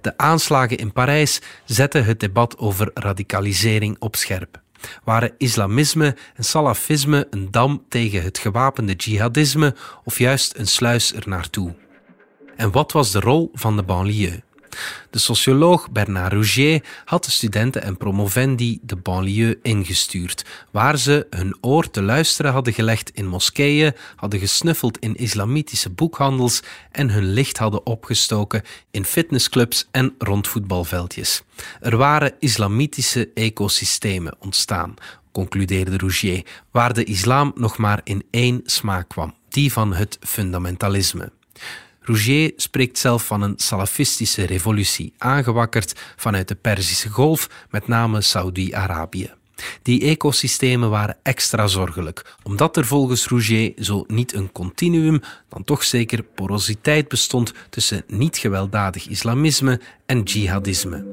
De 0.00 0.18
aanslagen 0.18 0.76
in 0.76 0.92
Parijs 0.92 1.40
zetten 1.64 2.04
het 2.04 2.20
debat 2.20 2.58
over 2.58 2.90
radicalisering 2.94 3.96
op 3.98 4.16
scherp. 4.16 4.60
Waren 5.04 5.34
islamisme 5.38 6.16
en 6.34 6.44
salafisme 6.44 7.26
een 7.30 7.50
dam 7.50 7.84
tegen 7.88 8.22
het 8.22 8.38
gewapende 8.38 8.92
jihadisme 8.92 9.74
of 10.04 10.18
juist 10.18 10.58
een 10.58 10.66
sluis 10.66 11.12
er 11.14 11.28
naartoe? 11.28 11.74
En 12.56 12.70
wat 12.70 12.92
was 12.92 13.10
de 13.10 13.20
rol 13.20 13.50
van 13.54 13.76
de 13.76 13.82
banlieue? 13.82 14.42
De 15.10 15.18
socioloog 15.18 15.90
Bernard 15.90 16.32
Rougier 16.32 16.84
had 17.04 17.24
de 17.24 17.30
studenten 17.30 17.82
en 17.82 17.96
promovendi 17.96 18.78
de 18.82 18.96
banlieue 18.96 19.58
ingestuurd, 19.62 20.44
waar 20.70 20.98
ze 20.98 21.26
hun 21.30 21.56
oor 21.60 21.90
te 21.90 22.02
luisteren 22.02 22.52
hadden 22.52 22.72
gelegd 22.72 23.10
in 23.10 23.26
moskeeën, 23.26 23.94
hadden 24.16 24.40
gesnuffeld 24.40 24.98
in 24.98 25.16
islamitische 25.16 25.90
boekhandels 25.90 26.62
en 26.90 27.10
hun 27.10 27.32
licht 27.32 27.58
hadden 27.58 27.86
opgestoken 27.86 28.62
in 28.90 29.04
fitnessclubs 29.04 29.88
en 29.90 30.14
rond 30.18 30.48
voetbalveldjes. 30.48 31.42
Er 31.80 31.96
waren 31.96 32.34
islamitische 32.38 33.30
ecosystemen 33.34 34.36
ontstaan, 34.38 34.94
concludeerde 35.32 35.96
Rougier, 35.96 36.44
waar 36.70 36.92
de 36.92 37.04
islam 37.04 37.52
nog 37.54 37.76
maar 37.76 38.00
in 38.04 38.24
één 38.30 38.60
smaak 38.64 39.08
kwam, 39.08 39.34
die 39.48 39.72
van 39.72 39.94
het 39.94 40.18
fundamentalisme. 40.20 41.32
Rougier 42.06 42.52
spreekt 42.56 42.98
zelf 42.98 43.26
van 43.26 43.42
een 43.42 43.54
salafistische 43.56 44.44
revolutie, 44.44 45.12
aangewakkerd 45.18 46.00
vanuit 46.16 46.48
de 46.48 46.54
Perzische 46.54 47.08
Golf, 47.08 47.48
met 47.70 47.88
name 47.88 48.20
Saudi-Arabië. 48.20 49.30
Die 49.82 50.00
ecosystemen 50.00 50.90
waren 50.90 51.16
extra 51.22 51.66
zorgelijk, 51.66 52.36
omdat 52.42 52.76
er 52.76 52.86
volgens 52.86 53.28
Rougier 53.28 53.72
zo 53.78 54.04
niet 54.06 54.34
een 54.34 54.52
continuum, 54.52 55.20
dan 55.48 55.64
toch 55.64 55.84
zeker 55.84 56.22
porositeit 56.22 57.08
bestond 57.08 57.52
tussen 57.70 58.04
niet-gewelddadig 58.06 59.08
islamisme 59.08 59.80
en 60.06 60.22
jihadisme. 60.22 61.04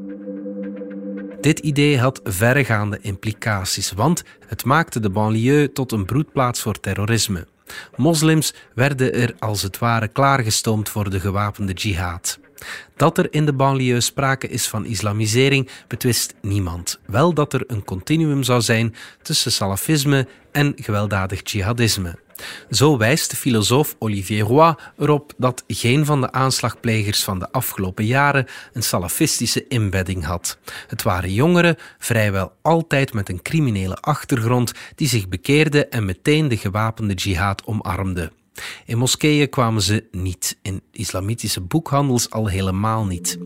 Dit 1.41 1.59
idee 1.59 1.99
had 1.99 2.21
verregaande 2.23 2.99
implicaties, 3.01 3.91
want 3.91 4.23
het 4.47 4.65
maakte 4.65 4.99
de 4.99 5.09
banlieue 5.09 5.71
tot 5.71 5.91
een 5.91 6.05
broedplaats 6.05 6.61
voor 6.61 6.79
terrorisme. 6.79 7.47
Moslims 7.95 8.53
werden 8.75 9.13
er 9.13 9.35
als 9.39 9.61
het 9.61 9.79
ware 9.79 10.07
klaargestoomd 10.07 10.89
voor 10.89 11.09
de 11.09 11.19
gewapende 11.19 11.73
jihad. 11.73 12.39
Dat 12.95 13.17
er 13.17 13.33
in 13.33 13.45
de 13.45 13.53
banlieue 13.53 14.01
sprake 14.01 14.47
is 14.47 14.67
van 14.67 14.85
islamisering 14.85 15.69
betwist 15.87 16.33
niemand. 16.41 16.99
Wel 17.05 17.33
dat 17.33 17.53
er 17.53 17.63
een 17.67 17.83
continuum 17.83 18.43
zou 18.43 18.61
zijn 18.61 18.95
tussen 19.21 19.51
salafisme 19.51 20.27
en 20.51 20.73
gewelddadig 20.75 21.51
jihadisme. 21.51 22.15
Zo 22.69 22.97
wijst 22.97 23.29
de 23.29 23.35
filosoof 23.35 23.95
Olivier 23.99 24.43
Roy 24.43 24.75
erop 24.97 25.33
dat 25.37 25.63
geen 25.67 26.05
van 26.05 26.21
de 26.21 26.31
aanslagplegers 26.31 27.23
van 27.23 27.39
de 27.39 27.51
afgelopen 27.51 28.05
jaren 28.05 28.45
een 28.73 28.83
salafistische 28.83 29.67
inbedding 29.67 30.25
had. 30.25 30.57
Het 30.87 31.03
waren 31.03 31.33
jongeren, 31.33 31.75
vrijwel 31.97 32.53
altijd 32.61 33.13
met 33.13 33.29
een 33.29 33.41
criminele 33.41 33.95
achtergrond, 33.95 34.71
die 34.95 35.07
zich 35.07 35.29
bekeerden 35.29 35.91
en 35.91 36.05
meteen 36.05 36.47
de 36.47 36.57
gewapende 36.57 37.13
jihad 37.13 37.65
omarmden. 37.65 38.31
In 38.85 38.97
moskeeën 38.97 39.49
kwamen 39.49 39.81
ze 39.81 40.07
niet, 40.11 40.57
in 40.61 40.81
islamitische 40.91 41.61
boekhandels 41.61 42.29
al 42.29 42.47
helemaal 42.47 43.05
niet. 43.05 43.37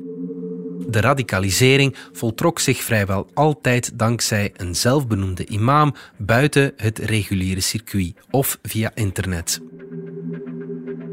De 0.89 1.02
radicalisering 1.02 1.95
voltrok 2.12 2.60
zich 2.60 2.84
vrijwel 2.84 3.28
altijd 3.34 4.00
dankzij 4.00 4.52
een 4.56 4.76
zelfbenoemde 4.76 5.45
imam 5.45 5.95
buiten 6.17 6.73
het 6.78 6.97
reguliere 6.97 7.62
circuit 7.62 8.13
of 8.30 8.60
via 8.62 8.91
internet. 8.93 9.62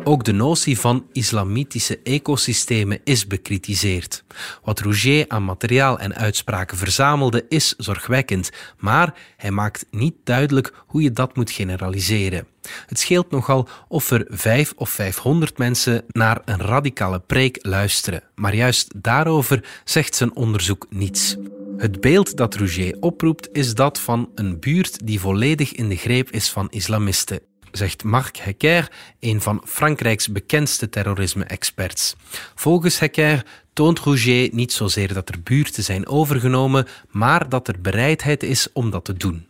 Ook 0.06 0.24
de 0.24 0.32
notie 0.32 0.78
van 0.78 1.06
islamitische 1.12 1.98
ecosystemen 2.02 3.00
is 3.04 3.26
bekritiseerd. 3.26 4.24
Wat 4.62 4.80
Rouget 4.80 5.28
aan 5.28 5.44
materiaal 5.44 5.98
en 5.98 6.14
uitspraken 6.14 6.76
verzamelde 6.76 7.44
is 7.48 7.74
zorgwekkend, 7.76 8.50
maar 8.78 9.14
hij 9.36 9.50
maakt 9.50 9.86
niet 9.90 10.14
duidelijk 10.24 10.72
hoe 10.86 11.02
je 11.02 11.10
dat 11.10 11.36
moet 11.36 11.50
generaliseren. 11.50 12.46
Het 12.86 12.98
scheelt 12.98 13.30
nogal 13.30 13.68
of 13.88 14.10
er 14.10 14.26
vijf 14.28 14.72
of 14.76 14.90
vijfhonderd 14.90 15.58
mensen 15.58 16.04
naar 16.08 16.42
een 16.44 16.60
radicale 16.60 17.20
preek 17.20 17.58
luisteren, 17.60 18.22
maar 18.34 18.54
juist 18.54 18.92
daarover 18.96 19.64
zegt 19.84 20.14
zijn 20.14 20.36
onderzoek 20.36 20.86
niets. 20.90 21.36
Het 21.76 22.00
beeld 22.00 22.36
dat 22.36 22.54
Rouget 22.54 22.96
oproept 23.00 23.48
is 23.52 23.74
dat 23.74 23.98
van 23.98 24.30
een 24.34 24.60
buurt 24.60 25.06
die 25.06 25.20
volledig 25.20 25.72
in 25.72 25.88
de 25.88 25.96
greep 25.96 26.30
is 26.30 26.50
van 26.50 26.70
islamisten 26.70 27.40
zegt 27.76 28.04
Marc 28.04 28.36
Hecker, 28.36 28.90
een 29.20 29.40
van 29.40 29.62
Frankrijks 29.64 30.28
bekendste 30.28 30.88
terrorisme-experts. 30.88 32.14
Volgens 32.54 32.98
Hecker 32.98 33.44
toont 33.72 33.98
Rouget 33.98 34.52
niet 34.52 34.72
zozeer 34.72 35.14
dat 35.14 35.28
er 35.28 35.42
buurten 35.42 35.82
zijn 35.82 36.06
overgenomen, 36.06 36.86
maar 37.10 37.48
dat 37.48 37.68
er 37.68 37.80
bereidheid 37.80 38.42
is 38.42 38.72
om 38.72 38.90
dat 38.90 39.04
te 39.04 39.14
doen. 39.14 39.46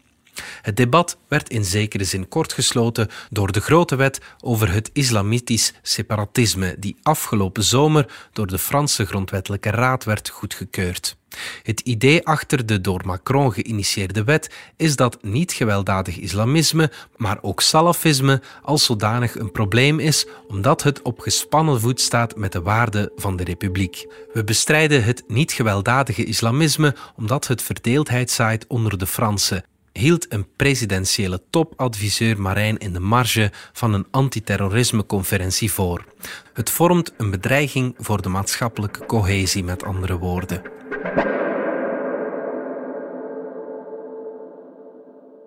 Het 0.62 0.76
debat 0.76 1.18
werd 1.28 1.48
in 1.48 1.64
zekere 1.64 2.04
zin 2.04 2.28
kortgesloten 2.28 3.08
door 3.30 3.52
de 3.52 3.60
grote 3.60 3.96
wet 3.96 4.20
over 4.40 4.72
het 4.72 4.90
islamitisch 4.92 5.72
separatisme, 5.82 6.76
die 6.78 6.96
afgelopen 7.02 7.64
zomer 7.64 8.28
door 8.32 8.46
de 8.46 8.58
Franse 8.58 9.06
Grondwettelijke 9.06 9.70
Raad 9.70 10.04
werd 10.04 10.28
goedgekeurd. 10.28 11.16
Het 11.62 11.80
idee 11.80 12.26
achter 12.26 12.66
de 12.66 12.80
door 12.80 13.00
Macron 13.04 13.52
geïnitieerde 13.52 14.24
wet 14.24 14.50
is 14.76 14.96
dat 14.96 15.18
niet 15.22 15.52
gewelddadig 15.52 16.18
islamisme, 16.18 16.90
maar 17.16 17.38
ook 17.42 17.60
salafisme 17.60 18.42
als 18.62 18.84
zodanig 18.84 19.38
een 19.38 19.52
probleem 19.52 19.98
is, 19.98 20.26
omdat 20.48 20.82
het 20.82 21.02
op 21.02 21.20
gespannen 21.20 21.80
voet 21.80 22.00
staat 22.00 22.36
met 22.36 22.52
de 22.52 22.62
waarden 22.62 23.10
van 23.16 23.36
de 23.36 23.44
republiek. 23.44 24.06
We 24.32 24.44
bestrijden 24.44 25.04
het 25.04 25.24
niet 25.26 25.52
gewelddadige 25.52 26.24
islamisme 26.24 26.96
omdat 27.16 27.46
het 27.46 27.62
verdeeldheid 27.62 28.30
zaait 28.30 28.66
onder 28.66 28.98
de 28.98 29.06
Fransen 29.06 29.64
hield 29.98 30.32
een 30.32 30.46
presidentiële 30.56 31.42
topadviseur 31.50 32.40
Marijn 32.40 32.78
in 32.78 32.92
de 32.92 33.00
marge 33.00 33.52
van 33.72 33.94
een 33.94 34.06
antiterrorismeconferentie 34.10 35.72
voor. 35.72 36.04
Het 36.52 36.70
vormt 36.70 37.12
een 37.16 37.30
bedreiging 37.30 37.94
voor 37.98 38.22
de 38.22 38.28
maatschappelijke 38.28 39.06
cohesie, 39.06 39.64
met 39.64 39.84
andere 39.84 40.18
woorden. 40.18 40.62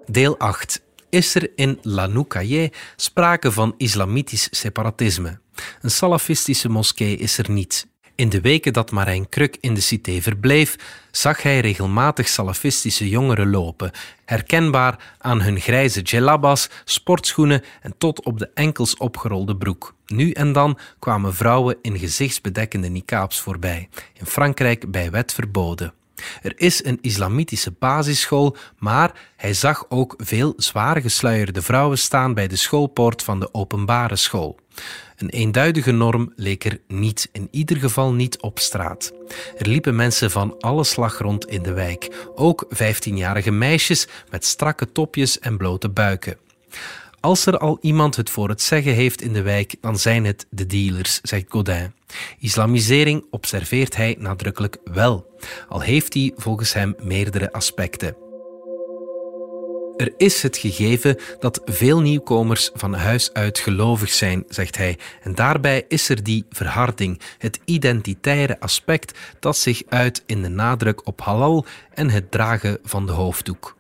Deel 0.06 0.38
8. 0.38 0.82
Is 1.10 1.36
er 1.36 1.52
in 1.56 1.80
La 1.82 2.06
Noukaye 2.06 2.72
sprake 2.96 3.52
van 3.52 3.74
islamitisch 3.78 4.48
separatisme? 4.52 5.40
Een 5.82 5.92
salafistische 5.92 6.70
moskee 6.70 7.18
is 7.18 7.38
er 7.38 7.52
niet. 7.52 7.88
In 8.18 8.30
de 8.30 8.42
weken 8.42 8.74
dat 8.74 8.92
Marijn 8.92 9.30
Kruk 9.30 9.58
in 9.60 9.74
de 9.74 9.82
cité 9.82 10.22
verbleef, 10.22 10.76
zag 11.12 11.42
hij 11.42 11.60
regelmatig 11.60 12.28
salafistische 12.28 13.10
jongeren 13.10 13.50
lopen, 13.50 13.92
herkenbaar 14.26 15.16
aan 15.18 15.42
hun 15.42 15.60
grijze 15.60 16.02
djellabas, 16.02 16.70
sportschoenen 16.84 17.64
en 17.82 17.94
tot 17.98 18.26
op 18.26 18.40
de 18.40 18.50
enkels 18.54 18.98
opgerolde 18.98 19.58
broek. 19.58 19.96
Nu 20.06 20.32
en 20.32 20.52
dan 20.52 20.78
kwamen 21.00 21.34
vrouwen 21.34 21.78
in 21.82 22.00
gezichtsbedekkende 22.00 22.88
niqabs 22.88 23.40
voorbij, 23.40 23.90
in 24.14 24.26
Frankrijk 24.26 24.92
bij 24.92 25.12
wet 25.12 25.34
verboden. 25.34 25.94
Er 26.42 26.54
is 26.56 26.86
een 26.86 26.98
islamitische 27.02 27.72
basisschool, 27.80 28.56
maar 28.78 29.12
hij 29.36 29.54
zag 29.54 29.86
ook 29.90 30.14
veel 30.18 30.54
zwaar 30.56 31.02
gesluierde 31.02 31.62
vrouwen 31.62 31.98
staan 31.98 32.34
bij 32.34 32.48
de 32.48 32.56
schoolpoort 32.56 33.24
van 33.24 33.40
de 33.40 33.54
openbare 33.54 34.16
school. 34.16 34.60
Een 35.18 35.30
eenduidige 35.30 35.92
norm 35.92 36.34
leek 36.36 36.66
er 36.66 36.80
niet, 36.88 37.30
in 37.32 37.48
ieder 37.52 37.78
geval 37.78 38.14
niet 38.14 38.42
op 38.42 38.60
straat. 38.60 39.14
Er 39.58 39.68
liepen 39.68 39.96
mensen 39.96 40.32
van 40.32 40.60
alle 40.60 40.84
slag 40.84 41.20
rond 41.20 41.48
in 41.48 41.64
de 41.64 41.74
wijk, 41.74 42.28
ook 42.36 42.68
15-jarige 42.76 43.52
meisjes 43.52 44.08
met 44.30 44.46
strakke 44.46 44.92
topjes 44.92 45.40
en 45.40 45.58
blote 45.58 45.90
buiken. 45.90 46.38
Als 47.20 47.46
er 47.46 47.58
al 47.58 47.78
iemand 47.82 48.16
het 48.16 48.30
voor 48.30 48.50
het 48.50 48.62
zeggen 48.62 48.94
heeft 48.94 49.22
in 49.22 49.34
de 49.34 49.42
wijk, 49.42 49.76
dan 49.82 50.00
zijn 50.00 50.26
het 50.26 50.46
de 50.50 50.66
dealers, 50.66 51.20
zegt 51.22 51.46
Godin. 51.50 51.94
Islamisering 52.40 53.26
observeert 53.30 53.96
hij 53.96 54.16
nadrukkelijk 54.20 54.78
wel, 54.84 55.38
al 55.70 55.82
heeft 55.82 56.14
hij 56.14 56.32
volgens 56.36 56.74
hem 56.74 56.96
meerdere 57.02 57.52
aspecten. 57.52 58.27
Er 59.98 60.14
is 60.18 60.42
het 60.42 60.58
gegeven 60.58 61.18
dat 61.40 61.62
veel 61.66 62.00
nieuwkomers 62.00 62.70
van 62.74 62.94
huis 62.94 63.34
uit 63.34 63.60
gelovig 63.60 64.10
zijn, 64.10 64.44
zegt 64.50 64.78
hij. 64.78 64.98
En 65.22 65.36
daarbij 65.36 65.86
is 65.88 66.10
er 66.10 66.24
die 66.24 66.46
verharding, 66.50 67.22
het 67.38 67.60
identitaire 67.66 68.60
aspect 68.60 69.18
dat 69.40 69.58
zich 69.58 69.82
uit 69.90 70.24
in 70.26 70.42
de 70.42 70.48
nadruk 70.48 71.08
op 71.08 71.22
halal 71.22 71.66
en 71.94 72.10
het 72.10 72.32
dragen 72.32 72.78
van 72.84 73.06
de 73.06 73.12
hoofddoek. 73.12 73.76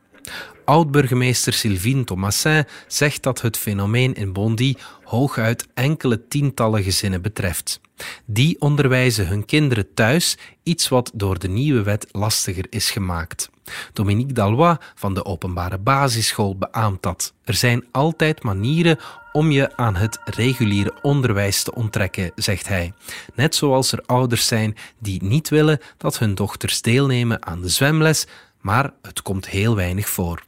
Oud-burgemeester 0.65 1.53
Sylvine 1.53 2.03
Thomasin 2.03 2.65
zegt 2.87 3.23
dat 3.23 3.41
het 3.41 3.57
fenomeen 3.57 4.13
in 4.13 4.33
Bondy 4.33 4.75
hooguit 5.07 5.67
enkele 5.73 6.27
tientallen 6.27 6.83
gezinnen 6.83 7.21
betreft. 7.21 7.79
Die 8.25 8.61
onderwijzen 8.61 9.27
hun 9.27 9.45
kinderen 9.45 9.93
thuis, 9.93 10.37
iets 10.63 10.87
wat 10.87 11.11
door 11.13 11.39
de 11.39 11.47
nieuwe 11.47 11.81
wet 11.81 12.07
lastiger 12.11 12.65
is 12.69 12.91
gemaakt. 12.91 13.49
Dominique 13.93 14.33
Dallois 14.33 14.77
van 14.95 15.13
de 15.13 15.25
openbare 15.25 15.77
basisschool 15.77 16.57
beaamt 16.57 17.03
dat. 17.03 17.33
Er 17.43 17.53
zijn 17.53 17.85
altijd 17.91 18.43
manieren 18.43 18.99
om 19.31 19.51
je 19.51 19.77
aan 19.77 19.95
het 19.95 20.19
reguliere 20.25 20.93
onderwijs 21.01 21.63
te 21.63 21.75
onttrekken, 21.75 22.31
zegt 22.35 22.67
hij. 22.67 22.93
Net 23.35 23.55
zoals 23.55 23.91
er 23.91 24.03
ouders 24.05 24.47
zijn 24.47 24.75
die 24.99 25.23
niet 25.23 25.49
willen 25.49 25.79
dat 25.97 26.19
hun 26.19 26.35
dochters 26.35 26.81
deelnemen 26.81 27.45
aan 27.45 27.61
de 27.61 27.69
zwemles, 27.69 28.27
maar 28.61 28.93
het 29.01 29.21
komt 29.21 29.47
heel 29.47 29.75
weinig 29.75 30.09
voor. 30.09 30.43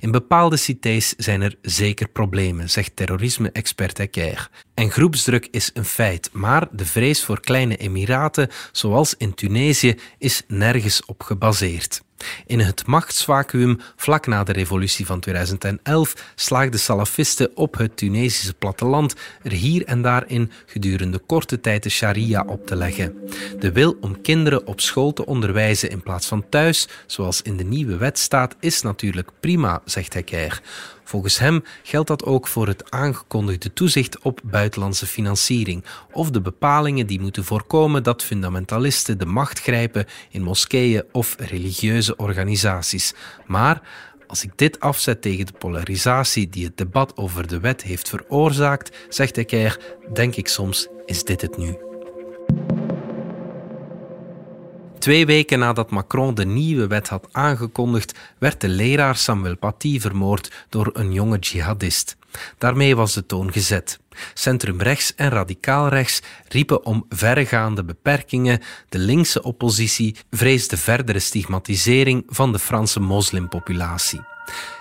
In 0.00 0.10
bepaalde 0.10 0.56
cités 0.56 1.14
zijn 1.16 1.42
er 1.42 1.54
zeker 1.62 2.08
problemen, 2.08 2.70
zegt 2.70 2.96
terrorisme-expert 2.96 3.98
Ecker. 3.98 4.50
En 4.74 4.90
groepsdruk 4.90 5.48
is 5.50 5.70
een 5.74 5.84
feit, 5.84 6.30
maar 6.32 6.68
de 6.70 6.86
vrees 6.86 7.24
voor 7.24 7.40
kleine 7.40 7.76
emiraten, 7.76 8.48
zoals 8.72 9.14
in 9.16 9.34
Tunesië, 9.34 9.96
is 10.18 10.42
nergens 10.46 11.04
op 11.04 11.22
gebaseerd. 11.22 12.02
In 12.46 12.60
het 12.60 12.86
machtsvacuüm 12.86 13.78
vlak 13.96 14.26
na 14.26 14.44
de 14.44 14.52
revolutie 14.52 15.06
van 15.06 15.20
2011 15.20 16.14
slaagden 16.34 16.80
salafisten 16.80 17.56
op 17.56 17.76
het 17.76 17.96
Tunesische 17.96 18.54
platteland 18.54 19.14
er 19.42 19.52
hier 19.52 19.84
en 19.84 20.02
daar 20.02 20.24
in 20.26 20.50
gedurende 20.66 21.18
korte 21.18 21.60
tijd 21.60 21.82
de 21.82 21.88
sharia 21.88 22.44
op 22.46 22.66
te 22.66 22.76
leggen. 22.76 23.14
De 23.58 23.72
wil 23.72 23.96
om 24.00 24.20
kinderen 24.20 24.66
op 24.66 24.80
school 24.80 25.12
te 25.12 25.26
onderwijzen 25.26 25.90
in 25.90 26.02
plaats 26.02 26.26
van 26.26 26.48
thuis, 26.48 26.88
zoals 27.06 27.42
in 27.42 27.56
de 27.56 27.64
nieuwe 27.64 27.96
wet 27.96 28.18
staat, 28.18 28.56
is 28.60 28.82
natuurlijk 28.82 29.30
prima, 29.40 29.82
zegt 29.84 30.14
Hekker. 30.14 30.62
Volgens 31.04 31.38
hem 31.38 31.64
geldt 31.82 32.08
dat 32.08 32.24
ook 32.24 32.48
voor 32.48 32.66
het 32.66 32.90
aangekondigde 32.90 33.72
toezicht 33.72 34.22
op 34.22 34.40
buitenlandse 34.44 35.06
financiering 35.06 35.84
of 36.12 36.30
de 36.30 36.40
bepalingen 36.40 37.06
die 37.06 37.20
moeten 37.20 37.44
voorkomen 37.44 38.02
dat 38.02 38.22
fundamentalisten 38.22 39.18
de 39.18 39.26
macht 39.26 39.60
grijpen 39.60 40.06
in 40.30 40.42
moskeeën 40.42 41.04
of 41.12 41.36
religieuze 41.38 42.16
organisaties. 42.16 43.14
Maar 43.46 43.82
als 44.26 44.44
ik 44.44 44.50
dit 44.56 44.80
afzet 44.80 45.22
tegen 45.22 45.46
de 45.46 45.52
polarisatie 45.58 46.48
die 46.48 46.64
het 46.64 46.76
debat 46.76 47.16
over 47.16 47.46
de 47.46 47.60
wet 47.60 47.82
heeft 47.82 48.08
veroorzaakt, 48.08 48.96
zegt 49.08 49.38
Ecker, 49.38 49.78
denk 50.12 50.36
ik 50.36 50.48
soms, 50.48 50.88
is 51.06 51.24
dit 51.24 51.40
het 51.40 51.56
nu? 51.56 51.91
Twee 55.02 55.26
weken 55.26 55.58
nadat 55.58 55.90
Macron 55.90 56.34
de 56.34 56.44
nieuwe 56.44 56.86
wet 56.86 57.08
had 57.08 57.28
aangekondigd, 57.32 58.18
werd 58.38 58.60
de 58.60 58.68
leraar 58.68 59.16
Samuel 59.16 59.56
Paty 59.56 60.00
vermoord 60.00 60.66
door 60.68 60.90
een 60.92 61.12
jonge 61.12 61.38
jihadist. 61.38 62.16
Daarmee 62.58 62.96
was 62.96 63.14
de 63.14 63.26
toon 63.26 63.52
gezet. 63.52 63.98
Centrumrechts 64.34 65.14
en 65.14 65.28
radicaalrechts 65.28 66.22
riepen 66.48 66.84
om 66.84 67.06
verregaande 67.08 67.84
beperkingen. 67.84 68.60
De 68.88 68.98
linkse 68.98 69.42
oppositie 69.42 70.16
vreesde 70.30 70.76
verdere 70.76 71.18
stigmatisering 71.18 72.24
van 72.26 72.52
de 72.52 72.58
Franse 72.58 73.00
moslimpopulatie. 73.00 74.20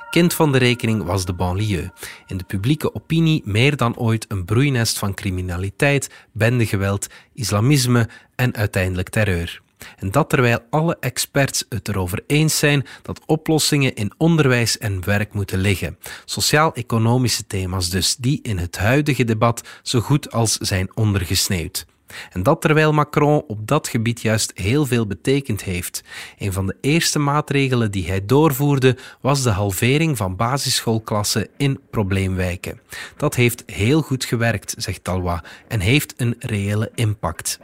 Kind 0.10 0.34
van 0.34 0.52
de 0.52 0.58
rekening 0.58 1.04
was 1.04 1.26
de 1.26 1.34
banlieue. 1.34 1.92
In 2.28 2.38
de 2.38 2.44
publieke 2.44 2.96
opinie 2.96 3.42
meer 3.46 3.78
dan 3.78 3.98
ooit 3.98 4.26
een 4.28 4.46
broeinest 4.46 4.98
van 4.98 5.14
criminaliteit, 5.14 6.10
bendegeweld, 6.32 7.08
islamisme 7.34 8.10
en 8.36 8.56
uiteindelijk 8.56 9.10
terreur. 9.10 9.62
En 9.98 10.12
dat 10.12 10.30
terwijl 10.30 10.60
alle 10.70 10.98
experts 11.00 11.66
het 11.70 11.88
erover 11.88 12.24
eens 12.28 12.58
zijn 12.58 12.86
dat 13.02 13.22
oplossingen 13.26 13.96
in 13.96 14.12
onderwijs 14.18 14.78
en 14.78 15.06
werk 15.06 15.34
moeten 15.34 15.60
liggen. 15.60 15.98
Sociaal-economische 16.26 17.48
thema's 17.48 17.90
dus, 17.90 18.16
die 18.16 18.40
in 18.42 18.58
het 18.58 18.78
huidige 18.78 19.24
debat 19.24 19.68
zo 19.84 20.00
goed 20.00 20.32
als 20.32 20.58
zijn 20.58 20.96
ondergesneeuwd. 20.96 21.86
En 22.30 22.44
dat 22.44 22.62
terwijl 22.62 22.94
Macron 22.94 23.44
op 23.48 23.68
dat 23.68 23.88
gebied 23.88 24.22
juist 24.22 24.52
heel 24.56 24.86
veel 24.86 25.08
betekend 25.08 25.64
heeft. 25.64 26.04
Een 26.38 26.54
van 26.54 26.68
de 26.68 26.76
eerste 26.82 27.20
maatregelen 27.20 27.92
die 27.92 28.08
hij 28.08 28.26
doorvoerde 28.26 28.98
was 29.22 29.44
de 29.44 29.50
halvering 29.50 30.18
van 30.18 30.36
basisschoolklassen 30.36 31.48
in 31.58 31.80
probleemwijken. 31.90 32.80
Dat 33.18 33.36
heeft 33.36 33.64
heel 33.66 34.02
goed 34.02 34.26
gewerkt, 34.26 34.74
zegt 34.78 35.04
Talwa, 35.04 35.44
en 35.68 35.80
heeft 35.80 36.14
een 36.18 36.36
reële 36.40 36.92
impact. 36.96 37.60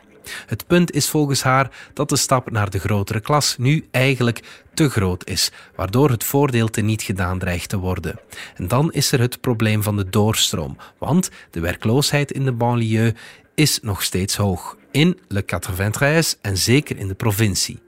Het 0.46 0.68
punt 0.68 0.92
is 0.92 1.10
volgens 1.10 1.44
haar 1.44 1.72
dat 1.94 2.10
de 2.10 2.16
stap 2.16 2.52
naar 2.52 2.70
de 2.70 2.80
grotere 2.80 3.20
klas 3.20 3.56
nu 3.58 3.88
eigenlijk 3.92 4.66
te 4.74 4.90
groot 4.90 5.28
is, 5.28 5.52
waardoor 5.76 6.10
het 6.10 6.24
voordeel 6.24 6.70
niet 6.82 7.02
gedaan 7.02 7.40
dreigt 7.40 7.70
te 7.70 7.78
worden. 7.78 8.20
En 8.56 8.68
dan 8.68 8.92
is 8.92 9.12
er 9.12 9.20
het 9.20 9.42
probleem 9.42 9.84
van 9.84 9.98
de 9.98 10.10
doorstroom, 10.10 10.78
want 10.98 11.30
de 11.52 11.60
werkloosheid 11.60 12.32
in 12.32 12.46
de 12.46 12.52
banlieue 12.52 13.14
is 13.56 13.80
nog 13.82 14.04
steeds 14.04 14.36
hoog. 14.36 14.78
In 14.92 15.20
Le 15.28 15.46
93 15.46 16.40
en 16.42 16.58
zeker 16.58 16.98
in 16.98 17.08
de 17.08 17.16
provincie. 17.16 17.80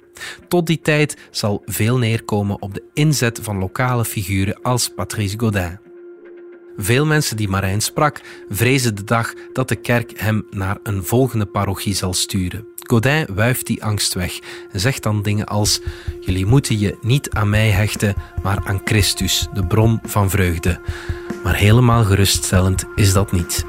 Tot 0.47 0.67
die 0.67 0.81
tijd 0.81 1.17
zal 1.31 1.61
veel 1.65 1.97
neerkomen 1.97 2.61
op 2.61 2.73
de 2.73 2.83
inzet 2.93 3.39
van 3.41 3.57
lokale 3.57 4.05
figuren 4.05 4.61
als 4.61 4.93
Patrice 4.93 5.39
Godin. 5.39 5.88
Veel 6.81 7.05
mensen 7.05 7.37
die 7.37 7.49
Marijn 7.49 7.81
sprak, 7.81 8.21
vrezen 8.49 8.95
de 8.95 9.03
dag 9.03 9.33
dat 9.53 9.67
de 9.67 9.75
kerk 9.75 10.13
hem 10.15 10.45
naar 10.49 10.77
een 10.83 11.03
volgende 11.03 11.45
parochie 11.45 11.95
zal 11.95 12.13
sturen. 12.13 12.65
Godin 12.75 13.27
wuift 13.33 13.65
die 13.65 13.83
angst 13.83 14.13
weg 14.13 14.39
en 14.71 14.79
zegt 14.79 15.03
dan 15.03 15.21
dingen 15.21 15.45
als: 15.45 15.81
Jullie 16.19 16.45
moeten 16.45 16.79
je 16.79 16.97
niet 17.01 17.29
aan 17.29 17.49
mij 17.49 17.69
hechten, 17.69 18.15
maar 18.43 18.61
aan 18.63 18.81
Christus, 18.83 19.47
de 19.53 19.65
bron 19.65 19.99
van 20.03 20.29
vreugde. 20.29 20.79
Maar 21.43 21.55
helemaal 21.55 22.03
geruststellend 22.03 22.85
is 22.95 23.13
dat 23.13 23.31
niet. 23.31 23.65